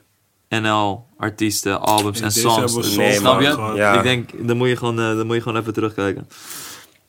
[0.49, 2.95] NL-artiesten, albums en songs?
[2.95, 3.73] Nee, Snap man.
[3.73, 3.77] je?
[3.79, 3.93] Ja.
[3.97, 6.27] Ik denk, dan moet, je gewoon, eh, dan moet je gewoon even terugkijken.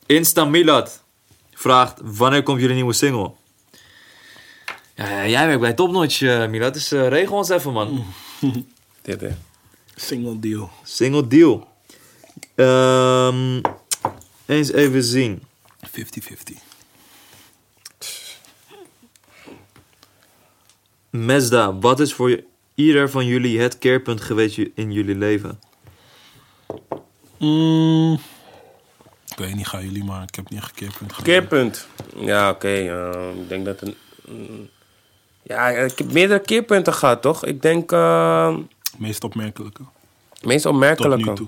[0.05, 1.03] Insta Milad
[1.53, 3.31] vraagt, wanneer komt jullie nieuwe single?
[4.95, 6.73] Ja, jij werkt bij Topnotch, eh Milad.
[6.73, 8.05] Dus eh, regel ons even, man.
[9.01, 9.29] Dit, hè.
[9.95, 10.69] Single deal.
[10.83, 11.67] Single deal.
[12.55, 13.61] Ehm,
[14.45, 15.41] eens even zien.
[15.87, 16.67] 50-50.
[21.09, 22.39] Mesda, wat is voor
[22.75, 25.59] ieder van jullie het keerpunt geweest in jullie leven?
[27.37, 28.13] Mm,
[29.27, 30.23] ik weet niet, gaan jullie maar.
[30.23, 31.25] Ik heb niet echt een keerpunt gehad.
[31.25, 31.87] Keerpunt.
[32.15, 32.67] Ja, oké.
[32.67, 33.95] eh, ik denk dat een.
[34.27, 34.69] mm,
[35.43, 37.45] ja, ik heb meerdere keerpunten gehad, toch?
[37.45, 37.91] Ik denk.
[37.91, 38.55] eh
[38.97, 39.81] Meest opmerkelijke.
[40.43, 41.29] meest Tot opmerkelijke.
[41.29, 41.47] nu toe.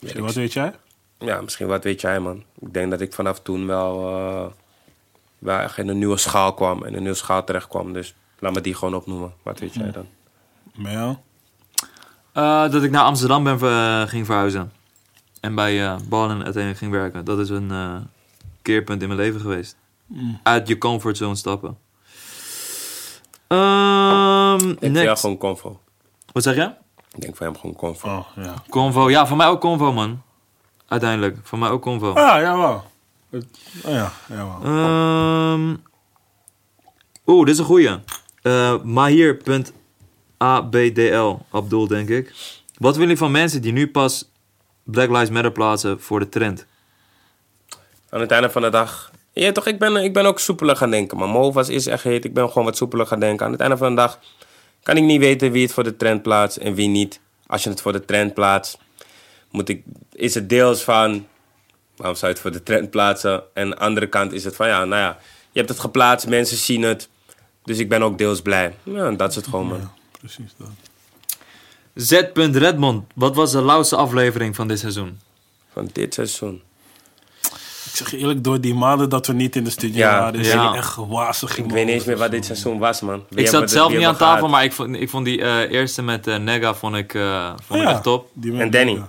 [0.00, 0.74] Misschien, Wat weet jij?
[1.18, 2.44] Ja, misschien wat weet jij, man.
[2.60, 4.08] Ik denk dat ik vanaf toen wel.
[4.08, 4.46] eh
[5.38, 6.84] wel echt in een nieuwe schaal kwam.
[6.84, 7.92] En een nieuwe schaal terecht kwam.
[7.92, 8.14] Dus
[8.44, 9.32] laat me die gewoon opnoemen.
[9.42, 10.06] Wat weet jij dan?
[10.72, 11.20] Ja.
[12.32, 14.72] Eh, dat ik naar Amsterdam ben ver- ging verhuizen.
[15.40, 17.24] En bij eh Ballen uiteindelijk ging werken.
[17.24, 17.96] Dat is een eh,
[18.62, 19.76] keerpunt in mijn leven geweest.
[20.06, 20.40] Mm.
[20.42, 21.76] Uit je comfortzone stappen.
[23.48, 25.02] Ehm Ik vind next.
[25.04, 25.80] jou gewoon convo.
[26.32, 26.72] Wat zeg je?
[27.14, 28.08] Ik denk voor hem gewoon convo.
[28.08, 28.54] Oh, ja.
[28.70, 29.10] Convo.
[29.10, 30.22] Ja, voor mij ook Convo, man.
[30.88, 31.36] Uiteindelijk.
[31.42, 32.12] Voor mij ook Convo.
[32.12, 32.84] Ah, jawel.
[33.32, 33.40] Oh
[33.92, 34.58] ja, jawel.
[34.64, 35.74] Ehm
[37.26, 37.98] Oeh, dit is een goeie.
[38.44, 39.68] Eh Mahir.abdl,
[41.50, 42.32] Abdul denk ik.
[42.78, 44.30] Wat willen jullie van mensen die nu pas
[44.82, 46.66] Black Lives Matter plaatsen voor de trend?
[48.10, 49.12] Aan het einde van de dag.
[49.32, 51.18] Ja, toch, ik ben, ik ben ook soepeler gaan denken.
[51.18, 52.24] Maar was eerst echt heet.
[52.24, 53.46] Ik ben gewoon wat soepeler gaan denken.
[53.46, 54.18] Aan het einde van de dag
[54.82, 57.20] kan ik niet weten wie het voor de trend plaatst en wie niet.
[57.46, 58.78] Als je het voor de trend plaatst,
[59.50, 59.82] moet ik,
[60.12, 61.26] is het deels van.
[61.96, 63.42] Waarom zou je het voor de trend plaatsen?
[63.54, 65.18] En aan de andere kant is het van ja, nou ja,
[65.52, 67.08] je hebt het geplaatst, mensen zien het.
[67.64, 68.74] Dus ik ben ook deels blij.
[68.82, 69.78] Ja, dat is het gewoon, man.
[69.80, 70.68] Ja, precies dat.
[71.94, 72.22] Z.
[72.34, 75.18] Redmond, wat was de lauwste aflevering van dit seizoen?
[75.72, 76.62] Van dit seizoen.
[77.84, 80.40] Ik zeg je eerlijk, door die maanden dat we niet in de studio Ja, waren,
[80.40, 80.74] is ja.
[80.74, 81.58] echt wazig.
[81.58, 83.24] Ik weet niet eens meer wat dit seizoen was, man.
[83.28, 84.50] Wie ik hebben zat zelf niet aan tafel, gehad?
[84.50, 87.80] maar ik vond, ik vond die eh, eerste met eh, Nega vond ik, eh, vond
[87.80, 88.30] ik Ja, echt top.
[88.42, 89.02] En Danny.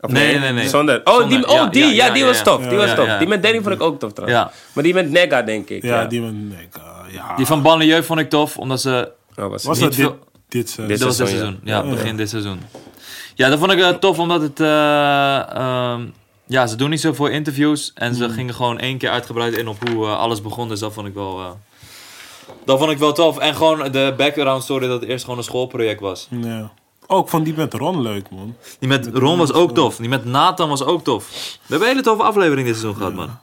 [0.00, 0.68] Of Nee, nee, nee.
[0.68, 1.00] Zonder.
[1.04, 1.28] Oh, Zonder.
[1.38, 2.42] die, oh, Ja, die, ja, ja, ja, die ja, was ja.
[2.42, 2.66] tof.
[2.66, 3.06] Die was tof.
[3.06, 3.18] ja.
[3.18, 4.40] Die met Danny vond ik ook tof trouwens.
[4.40, 4.52] Ja.
[4.72, 5.82] Maar die met Nega, denk ik.
[5.82, 6.34] Ja, Ja, die met...
[6.72, 6.82] Eh,
[7.12, 7.36] ja.
[7.36, 9.12] Die van Banlieue vond ik tof, omdat ze...
[9.36, 10.86] Oh, was dat dit, veel- dit seizoen?
[10.88, 11.84] Dit Dat was dit seizoen, seizoen.
[11.84, 11.94] Ja, Ja.
[11.96, 12.60] begin dit seizoen.
[13.34, 14.60] Ja, dat vond ik eh, tof, omdat het...
[14.60, 16.04] eh, ehm,
[16.46, 17.90] ja, ze doen niet zoveel interviews.
[17.94, 20.68] En ze gingen gewoon één keer uitgebreid in op hoe eh, alles begon.
[20.68, 21.38] Dus dat vond ik wel...
[21.40, 21.50] eh,
[22.64, 23.38] dat vond ik wel tof.
[23.38, 26.26] En gewoon de background story dat het eerst gewoon een schoolproject was.
[26.30, 26.72] Ja.
[27.06, 28.56] Oh, ik vond die met Ron leuk, man.
[28.78, 29.96] Die met Ron was ook tof.
[29.96, 31.28] Die met Nathan was ook tof.
[31.30, 33.38] We hebben een hele toffe aflevering dit seizoen gehad, man.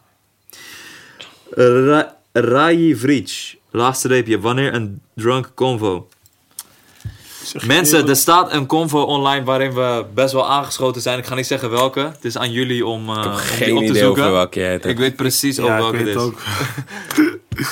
[2.34, 3.58] Ra Vric.
[3.72, 4.40] Laatste reepje.
[4.40, 6.08] Wanneer een drunk convo?
[7.66, 11.18] Mensen, er staat een convo online waarin we best wel aangeschoten zijn.
[11.20, 12.00] Ik ga niet zeggen welke.
[12.00, 14.22] Het is aan jullie om, eh, om die Geen op te idee zoeken.
[14.24, 16.22] over welke jij het Ik weet precies ja, over ik welke het weet is.
[16.22, 16.40] ook.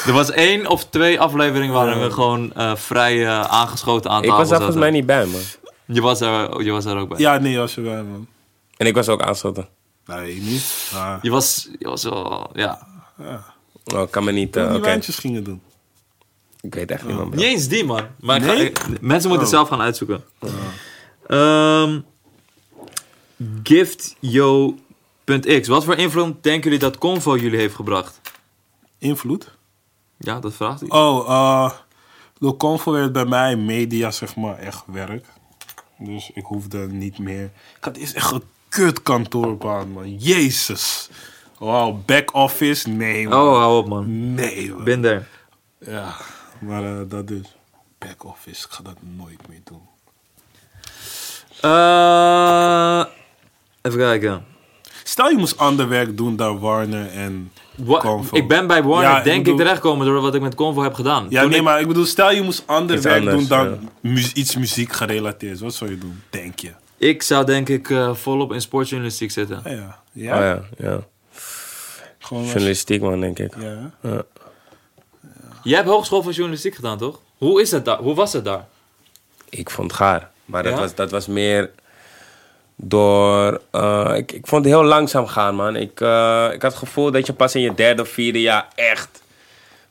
[0.06, 4.24] Er was één of twee afleveringen waarin we gewoon eh, vrij eh, aangeschoten aan Ik
[4.24, 5.42] tafel was daar volgens mij niet bij, man.
[5.86, 7.18] Je was, er, je was er ook bij.
[7.20, 8.28] Ja, nee, als je bij, man.
[8.78, 9.68] En ik was ook aanschoten.
[10.06, 10.92] Nee, niet.
[10.96, 12.50] Ah, Je, was, je was wel...
[12.54, 12.88] Ja.
[13.94, 14.58] Oh, ik kan me niet...
[14.58, 15.62] Oké, die wijntjes gingen doen.
[16.62, 17.30] Ik weet echt niet, man.
[17.30, 17.40] bro.
[17.40, 18.08] Niet eens die, man.
[18.20, 19.54] Maar ik ga- ik- mensen moeten Oh.
[19.54, 20.24] zelf gaan uitzoeken.
[21.28, 22.00] Ehm
[23.64, 25.68] GiftYo.x.
[25.68, 28.22] Wat voor invloed denken jullie dat Convo jullie heeft gebracht?
[28.98, 29.52] Invloed?
[30.18, 30.90] Ja, dat vraagt hij.
[30.90, 31.72] Oh, eh
[32.40, 35.26] door Convo werd bij mij media, zeg maar, echt werk.
[36.00, 37.44] Dus ik hoefde niet meer...
[37.44, 37.52] Ik
[37.84, 40.16] had eerst echt een kut kantoorbaan, man.
[40.18, 41.10] Jezus.
[41.60, 42.90] Wauw, back office?
[42.90, 43.40] Nee, man.
[43.42, 44.34] Oh, hou op, man.
[44.34, 44.84] Nee, man.
[44.84, 45.24] Ben there.
[45.80, 46.16] Ja,
[46.60, 47.56] maar eh, dat dus.
[47.98, 49.82] Back office, ik ga dat nooit meer doen.
[51.62, 53.06] Eh,
[53.82, 54.46] even kijken.
[55.04, 58.36] Stel je moest ander werk doen dan Warner en Wa- Convo.
[58.38, 60.82] ik ben bij Warner, Ja, ik denk ik, bedoel- terechtgekomen door wat ik met Convo
[60.82, 61.26] heb gedaan.
[61.30, 63.48] Ja, Toen nee, ik- maar ik bedoel, stel je moest ander Iets werk anders, doen
[63.48, 63.78] dan ja.
[64.12, 65.60] mu- iets muziek gerelateerd.
[65.60, 66.72] Wat zou je doen, denk je?
[66.98, 69.62] Ik zou denk ik eh, volop in sportjournalistiek zitten.
[69.64, 69.72] Ja,
[70.12, 70.34] ja.
[70.36, 70.44] Oh ja?
[70.46, 71.00] ja, ja.
[72.30, 73.54] Journalistiek, man, denk ik.
[73.60, 73.92] Ja.
[74.02, 74.24] Ja.
[75.64, 77.20] Jij hebt hogeschool van journalistiek gedaan, toch?
[77.38, 77.98] Hoe is het daar?
[77.98, 78.66] Hoe was het daar?
[79.50, 80.32] Ik vond het gaar.
[80.46, 80.80] Maar dat, Ja?
[80.80, 81.72] was, dat was meer
[82.76, 83.62] door...
[83.72, 85.76] eh, ik, ik vond het heel langzaam gaan, man.
[85.76, 88.68] Ik, eh, ik had het gevoel dat je pas in je derde of vierde jaar
[88.76, 89.22] echt...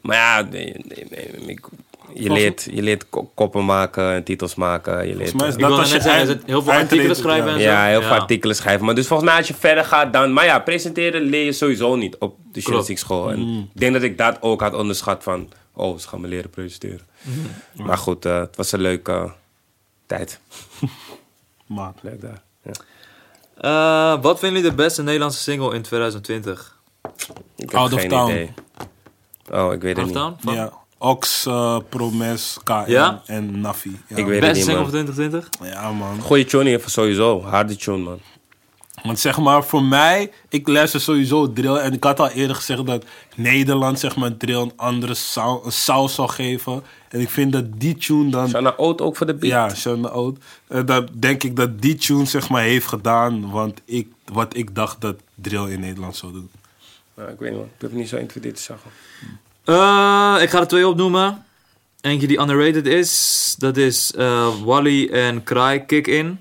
[0.00, 1.66] Maar ja, nee, nee, nee, ik-
[2.14, 5.09] je, leert, je leert ko- koppen maken en titels maken.
[5.09, 7.61] Je leert, Volgens mij is dat als je eind- heel veel eindreden- artikelen schrijven en
[7.61, 7.66] zo?
[7.66, 8.16] ja, heel veel Ja.
[8.18, 8.84] artikelen schrijven.
[8.86, 10.32] Maar dus volgens mij als je verder gaat dan...
[10.32, 13.30] Maar ja, presenteren leer je sowieso niet op de journalistiek school.
[13.30, 13.70] En Mm.
[13.74, 15.50] ik denk dat ik dat ook had onderschat van...
[15.72, 17.07] Oh, ze gaan me leren presenteren.
[17.22, 17.86] Mm.
[17.86, 19.32] Maar goed, eh, het was een leuke
[20.07, 20.40] tijd.
[21.66, 21.98] Maat.
[22.02, 22.42] Leuk daar.
[22.62, 22.72] Ja.
[23.57, 26.78] Eh, wat vinden jullie de beste Nederlandse single in 2020?
[27.57, 28.30] Ik heb Out of geen town.
[28.30, 28.52] idee.
[29.52, 30.16] Oh, ik weet het Out niet.
[30.16, 30.36] of Town?
[30.40, 30.54] Van?
[30.54, 30.72] Ja.
[30.99, 33.22] Ox, eh, Promes, KM Ja?
[33.26, 34.01] en Nafi.
[34.09, 34.16] Ja.
[34.16, 34.90] Ik weet het Beste niet, single man.
[34.90, 35.72] van 2020?
[35.72, 36.20] Ja, man.
[36.20, 37.42] Goeie tune even sowieso.
[37.42, 38.18] Harde tune, man.
[39.03, 41.74] Want zeg maar, voor mij, ik luister sowieso drill.
[41.76, 45.72] En ik had al eerder gezegd dat Nederland, zeg maar, drill een andere sau- een
[45.72, 46.82] saus zal geven.
[47.09, 48.49] En ik vind dat die tune dan...
[48.49, 49.53] Shana Oud ook voor de beat.
[49.53, 50.38] Ja, Sean Oud.
[50.68, 54.74] En dat denk ik dat die tune, zeg maar, heeft gedaan want ik, wat ik
[54.74, 56.51] dacht dat drill in Nederland zou doen.
[57.16, 57.68] Nou, ik weet niet man.
[57.74, 58.90] Ik heb niet zo 1, 2, 3 te zeggen.
[59.66, 61.44] Eh, ik ga er twee opnoemen.
[62.00, 63.54] Eentje die underrated is.
[63.58, 66.40] Dat is eh, Wally en Cry Kick In.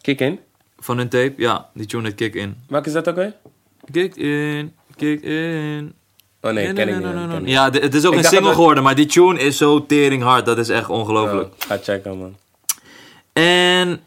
[0.00, 0.38] Kick in.
[0.78, 1.32] Van hun tape.
[1.36, 2.56] Ja, die tune heet Kick In.
[2.68, 3.34] Welke is dat ook weer?
[3.90, 5.94] Kick In, Kick In.
[6.40, 7.48] Oh nee, ken ik niet.
[7.50, 10.22] Ja, het is ook Ik een single dat- geworden, maar die tune is zo tering
[10.22, 10.46] hard.
[10.46, 11.52] Dat is echt ongelooflijk.
[11.58, 12.36] Ja, ga checken man.
[13.32, 14.00] En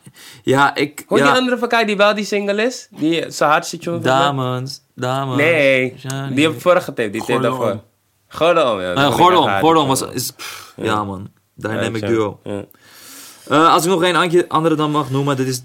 [0.43, 1.03] ja, ik.
[1.07, 2.87] Hoor ja, die andere van Kai die wel die single is?
[2.91, 3.99] Die zijn hardste tune?
[3.99, 5.37] Dames, dames.
[5.37, 5.95] Nee,
[6.33, 7.83] die heb ik vorige tape, die tape daarvoor.
[8.27, 8.91] Gordon, ja.
[9.07, 10.01] Ik Gordon, Gordon was.
[10.01, 11.03] Is, pff, ja.
[11.03, 12.39] man, dynamic Ja, duo.
[12.43, 12.65] ja.
[13.47, 15.63] Eh, als ik nog één andere dan mag noemen, dit is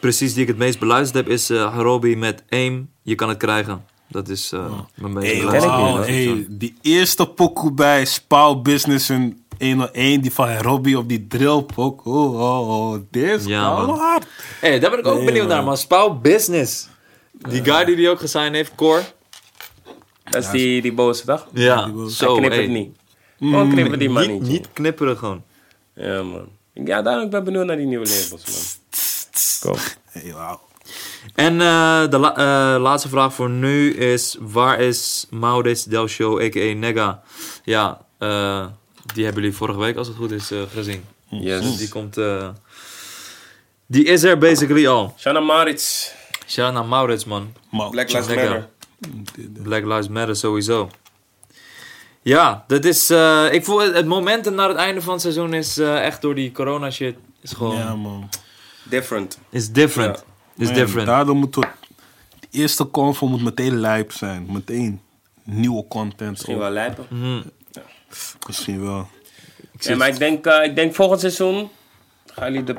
[0.00, 2.90] precies die ik het meest beluisterd heb, is eh Harobi met Aim.
[3.02, 3.84] Je kan het krijgen.
[4.08, 6.56] Dat is eh mijn meest Hey, beluisterde.
[6.58, 12.14] die eerste pokoe bij Spouw Business in 101, die van Robbie op die drill pokoe.
[12.28, 13.98] Oh, oh, oh, dit is Ja, wel man.
[13.98, 14.26] hard.
[14.60, 15.56] Hey, daar ben ik ook benieuwd man.
[15.56, 15.76] naar, man.
[15.76, 16.88] Spouw Business.
[17.32, 19.02] Die guy die die ook gesigned heeft, Cor.
[20.30, 21.46] Dat is die, die boze dag.
[21.52, 22.40] Ja, zo.
[22.40, 22.60] Hij hey.
[22.60, 22.96] het niet.
[23.38, 25.42] Gewoon knippen die man Niet, knipperen gewoon.
[25.94, 26.48] Ja man.
[26.72, 29.72] Ja, daarom ben ik benieuwd naar die nieuwe labels man.
[29.72, 29.80] Kom.
[30.04, 30.60] Hey, wauw.
[31.34, 36.40] En eh, de la- eh, laatste vraag voor nu is: waar is Maurits Del Show,
[36.40, 36.74] a.k.a.
[36.74, 37.22] Nega?
[37.64, 38.66] Ja, eh,
[39.14, 41.04] die hebben jullie vorige week, als het goed is, eh, gezien.
[41.28, 41.62] Yes.
[41.62, 42.16] Dus die komt.
[42.16, 42.48] eh,
[43.86, 45.14] die is er basically al.
[45.18, 45.38] Shana
[46.56, 47.52] out naar Maurits, man.
[47.70, 48.26] Black Lives.
[48.28, 48.68] Matter.
[49.62, 50.90] Black Lives Matter sowieso.
[52.22, 53.10] Ja, dat is.
[53.10, 56.20] eh, ik voel het, het momentum naar het einde van het seizoen is eh, echt
[56.22, 57.16] door die corona shit.
[57.40, 57.76] Is gewoon.
[57.76, 58.28] Ja, man.
[58.82, 59.38] Different.
[59.50, 60.24] Is different.
[60.56, 61.06] Is Man, different.
[61.06, 61.66] Daardoor moet het...
[62.40, 64.46] De eerste convo moet meteen lijp zijn.
[64.52, 65.00] Meteen
[65.44, 66.30] nieuwe content.
[66.30, 66.60] Misschien op.
[66.60, 67.06] wel lijpen.
[67.08, 67.42] Mhm.
[68.46, 69.08] Misschien wel.
[69.72, 71.70] Ik Ja, maar ik denk, eh, ik denk volgend seizoen
[72.32, 72.76] gaan jullie de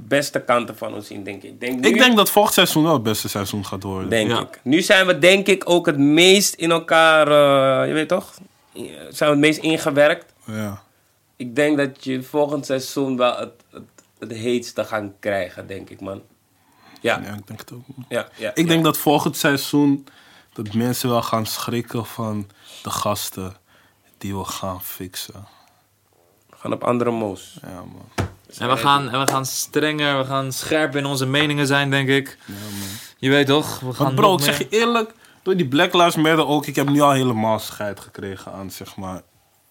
[0.00, 1.60] beste kanten van ons zien, denk ik.
[1.60, 4.08] Denk nu, Ik denk dat volgend seizoen wel het beste seizoen gaat worden.
[4.10, 4.40] Denk Ja.
[4.40, 4.60] ik.
[4.62, 7.28] Nu zijn we denk ik ook het meest in elkaar,
[7.82, 8.34] eh, je weet toch?
[9.08, 10.32] Zijn we het meest ingewerkt.
[10.44, 10.82] Ja.
[11.36, 13.82] Ik denk dat je volgend seizoen wel het, het,
[14.18, 16.22] het heetste gaan krijgen, denk ik, man.
[17.00, 17.84] Ja, ja, ik denk het ook.
[18.08, 18.50] ja, ja.
[18.54, 20.06] Ik denk dat volgend seizoen
[20.52, 22.50] dat mensen wel gaan schrikken van
[22.82, 23.56] de gasten
[24.18, 25.46] die we gaan fixen.
[26.50, 27.58] We gaan op andere moos.
[27.62, 28.28] Ja, man.
[28.58, 32.08] En we, gaan, en we gaan strenger, we gaan scherp in onze meningen zijn, denk
[32.08, 32.38] ik.
[32.46, 32.88] Ja, man.
[33.18, 33.80] Je weet toch?
[33.80, 36.66] We gaan Want bro, nog ik zeg je eerlijk, door die Black Lives Matter ook,
[36.66, 39.22] ik heb nu al helemaal scheid gekregen aan, zeg maar,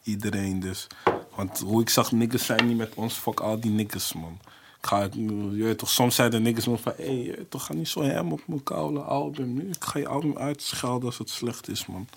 [0.04, 0.88] iedereen dus.
[1.36, 4.40] Want hoe ik zag, niggas zijn niet met ons, fuck al die niggas, man.
[4.78, 5.08] Ik ga,
[5.52, 8.04] je weet toch, soms zijn de niggas me van, hé, hey, toch, ga niet zo
[8.04, 9.54] hem op mijn koude album.
[9.54, 12.08] Nu, ik ga je album uitschelden als het slecht is, man.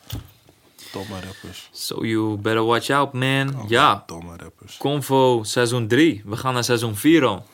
[0.93, 1.69] Domme rappers.
[1.73, 3.65] So you better watch out, man.
[3.69, 4.77] Ja, Domme rappers.
[4.77, 6.23] Convo seizoen 3.
[6.25, 7.45] We gaan naar seizoen 4 al.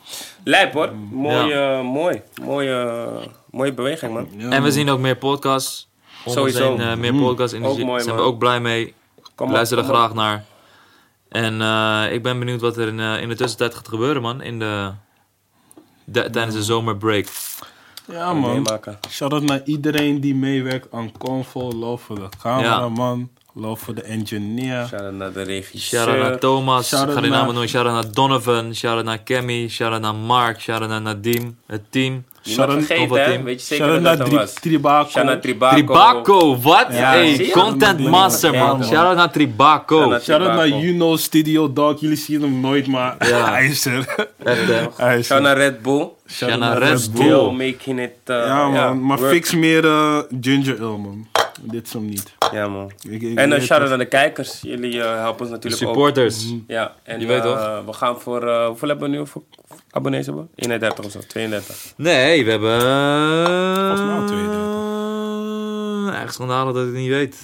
[0.45, 0.93] Lijp hoor.
[1.11, 2.23] Mooi, eh, mooi.
[2.43, 3.09] Mooie,
[3.51, 4.29] mooie beweging, man.
[4.37, 5.89] Ja, En we zien ook meer podcasts.
[6.27, 6.77] Sowieso.
[6.77, 7.53] heen, eh, meer podcasts.
[7.57, 8.95] In Ook de mooi, zijn we ook blij mee.
[9.35, 9.91] Kom op, Luister er op.
[9.91, 10.45] graag naar.
[11.29, 14.43] En eh, ik ben benieuwd wat er in, eh, in de tussentijd gaat gebeuren, man.
[14.43, 14.91] In de,
[16.05, 17.27] de- tijdens de zomerbreak.
[18.07, 18.51] Ja, man.
[18.51, 18.99] Meemaken.
[19.09, 21.73] Shout-out naar iedereen die meewerkt aan Convo.
[21.73, 23.31] Love voor de cameraman.
[23.55, 24.87] Love voor de engineer.
[24.89, 26.01] Shout-out naar de regisseur.
[26.01, 26.89] Shout-out naar Thomas.
[26.89, 27.71] Shout-out ga die naar- namen noemen.
[27.71, 28.75] Shout-out naar Donovan.
[28.75, 29.69] Shout-out naar Cammy.
[29.69, 30.61] Shout-out naar Mark.
[30.61, 31.57] Shout-out naar Nadim.
[31.67, 32.25] Het team.
[32.47, 33.25] Shout-out- vergeten, Convo hè?
[33.31, 33.45] team.
[33.45, 34.61] Weet je zeker Shout-out dat naar dat er?
[34.61, 35.09] Tribaco.
[35.11, 35.75] Shout-out naar Tribaco.
[35.77, 36.87] Tribaco, wat?
[36.91, 38.79] Ja, hey, content Ja, master, man.
[38.79, 38.85] man.
[38.85, 39.97] Shout-out naar Tribaco.
[39.99, 40.69] Shout-out Shout-out naar.
[40.69, 42.01] Juno Studio Dog.
[42.01, 43.51] Jullie zien hem nooit, maar Ja.
[43.51, 44.05] hij is er.
[44.99, 45.41] Shout er.
[45.41, 46.09] naar Red Bull.
[46.31, 47.23] Shout-out naar Red Bull.
[47.25, 48.11] Still making it.
[48.27, 49.07] uh, Ja, man.
[49.07, 49.33] maar work.
[49.33, 51.27] fix meer eh, Ginger Ale, man.
[51.65, 52.33] Dit is hem niet.
[52.53, 52.93] Ja, man.
[53.09, 54.59] Ik- ik En weet uh, shout-out naar de kijkers.
[54.63, 55.89] Jullie eh, helpen ons De natuurlijk ook.
[55.89, 56.45] supporters.
[56.67, 57.85] Ja, en Je weet eh, toch?
[57.87, 59.43] we gaan voor, eh, hoeveel hebben we nu voor
[59.91, 60.49] abonnees hebben?
[60.55, 60.63] we?
[60.63, 61.77] 31 of zo, 32.
[61.97, 62.81] Nee, we hebben...
[63.77, 66.23] Volgens mij al 32.
[66.23, 67.37] Echt schandalig dat ik het niet weet.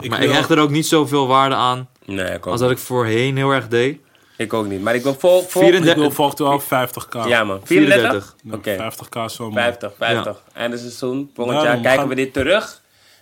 [0.00, 2.60] Ik maar wil- ik hecht er ook niet zoveel waarde aan Nee, ik ook, als
[2.60, 3.98] dat ik voorheen heel erg deed.
[4.36, 4.82] ik ook niet.
[4.82, 5.42] Maar ik wil vol...
[5.42, 7.28] vol 34 Ik wil volgend wel 50k.
[7.28, 7.60] ja, man.
[7.64, 8.34] 34?
[8.42, 8.84] 34.
[8.84, 9.52] Oké, 50k zo, man.
[9.52, 10.42] 50, 50.
[10.52, 11.30] Einde seizoen.
[11.34, 12.79] Volgend Ja, jaar kijken gaan- we dit terug.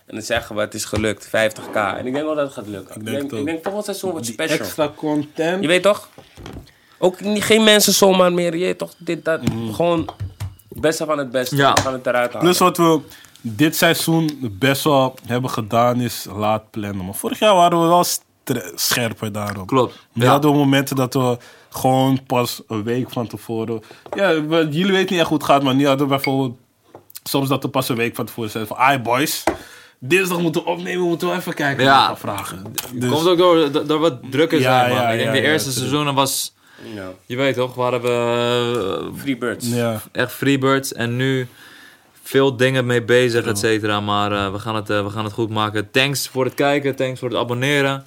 [0.09, 1.27] En dan zeggen we, het is gelukt.
[1.27, 1.73] 50k.
[1.75, 2.95] En ik denk wel dat het gaat lukken.
[2.95, 4.57] Ik denk denk, het ik denk volgend seizoen wordt special.
[4.57, 5.61] extra content.
[5.61, 6.09] Je weet toch?
[6.97, 8.55] Ook niet, geen mensen zomaar meer.
[8.57, 8.93] Je weet toch?
[8.97, 9.39] Dit, dat.
[9.71, 10.09] Gewoon
[10.69, 11.55] het beste van het beste.
[11.55, 11.73] Ja.
[11.73, 12.39] We gaan het eruit halen.
[12.47, 12.99] Plus wat we
[13.41, 17.05] dit seizoen best wel hebben gedaan is laat plannen.
[17.05, 18.05] Maar vorig jaar waren we wel
[18.75, 19.67] scherper daarop.
[19.67, 20.07] Klopt.
[20.13, 20.29] Nu Ja.
[20.29, 21.37] hadden we momenten dat we
[21.69, 23.81] gewoon pas een week van tevoren...
[24.15, 26.57] Ja, we- jullie weten niet echt hoe het gaat, maar nu hadden we bijvoorbeeld
[27.23, 28.85] soms dat we pas een week van tevoren zeggen van...
[28.85, 29.43] Ai boys,
[29.99, 31.99] dinsdag moeten we opnemen, moeten we even kijken Ja.
[31.99, 32.63] naar de vragen.
[32.93, 35.01] Dus, Komt ook door, door, door wat drukker Ja, zijn, man.
[35.01, 36.53] ja, ik denk ja, de eerste seizoenen was,
[36.95, 37.11] Ja.
[37.25, 38.07] je weet toch, waren we
[39.13, 39.67] eh, Freebirds.
[39.67, 40.01] ja.
[40.11, 40.93] echt freebirds.
[40.93, 41.47] En nu
[42.23, 43.99] veel dingen mee bezig, et cetera.
[43.99, 45.91] Maar eh, we, gaan het, eh, we gaan het goed maken.
[45.91, 48.03] Thanks voor het kijken, thanks voor het abonneren.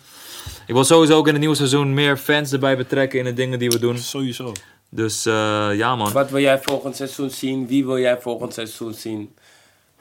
[0.67, 3.59] Ik wil sowieso ook in het nieuwe seizoen meer fans erbij betrekken in de dingen
[3.59, 3.99] die we doen.
[3.99, 4.53] Sowieso.
[4.91, 6.13] Dus eh, ja, man.
[6.13, 7.67] Wat wil jij volgend seizoen zien?
[7.67, 9.35] Wie wil jij volgend seizoen zien?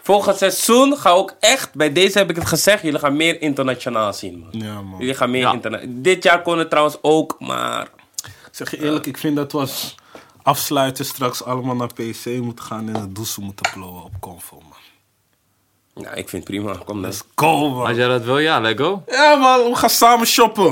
[0.04, 4.14] Volgend seizoen ga ook echt, bij deze heb ik het gezegd, jullie gaan meer internationaal
[4.14, 4.62] zien, man.
[4.62, 5.00] Ja, man.
[5.00, 5.52] Jullie gaan meer Ja.
[5.52, 5.96] internationaal.
[6.02, 7.88] Dit jaar kon het trouwens ook, maar
[8.24, 9.96] Ik zeg je eerlijk, ik vind dat we als
[10.44, 16.04] afsluiten straks allemaal naar PC moeten gaan en de douche moeten blowen op Convo, man.
[16.04, 16.72] nou, ik vind het prima.
[16.86, 17.02] Kom dan.
[17.02, 17.86] Let's go, man.
[17.88, 19.04] Als jij dat wil, ja, let go.
[19.08, 20.68] Ja, man, we gaan samen shoppen.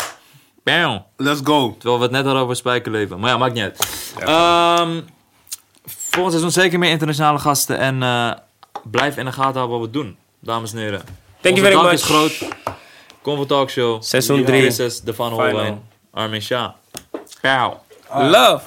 [0.64, 1.06] Bam.
[1.18, 1.72] Let's go.
[1.78, 3.20] Terwijl we het net hadden over spijkerleven.
[3.20, 3.80] Maar ja, maakt niet uit.
[4.20, 5.02] Ehm,
[5.86, 7.78] volgend seizoen zeker meer internationale gasten.
[7.78, 8.32] En eh,
[8.84, 11.02] blijf in de gaten houden wat we doen, dames en heren.
[11.42, 11.94] Thank Onze you very dank much.
[11.94, 12.54] is groot.
[13.22, 14.02] Convo Talk Show.
[14.02, 14.62] Seizoen Lieve drie.
[14.64, 15.46] Christus, Stefan Final.
[15.50, 16.70] Holwijn, Armin Shah.
[17.42, 17.80] Ciao.
[18.14, 18.62] Love.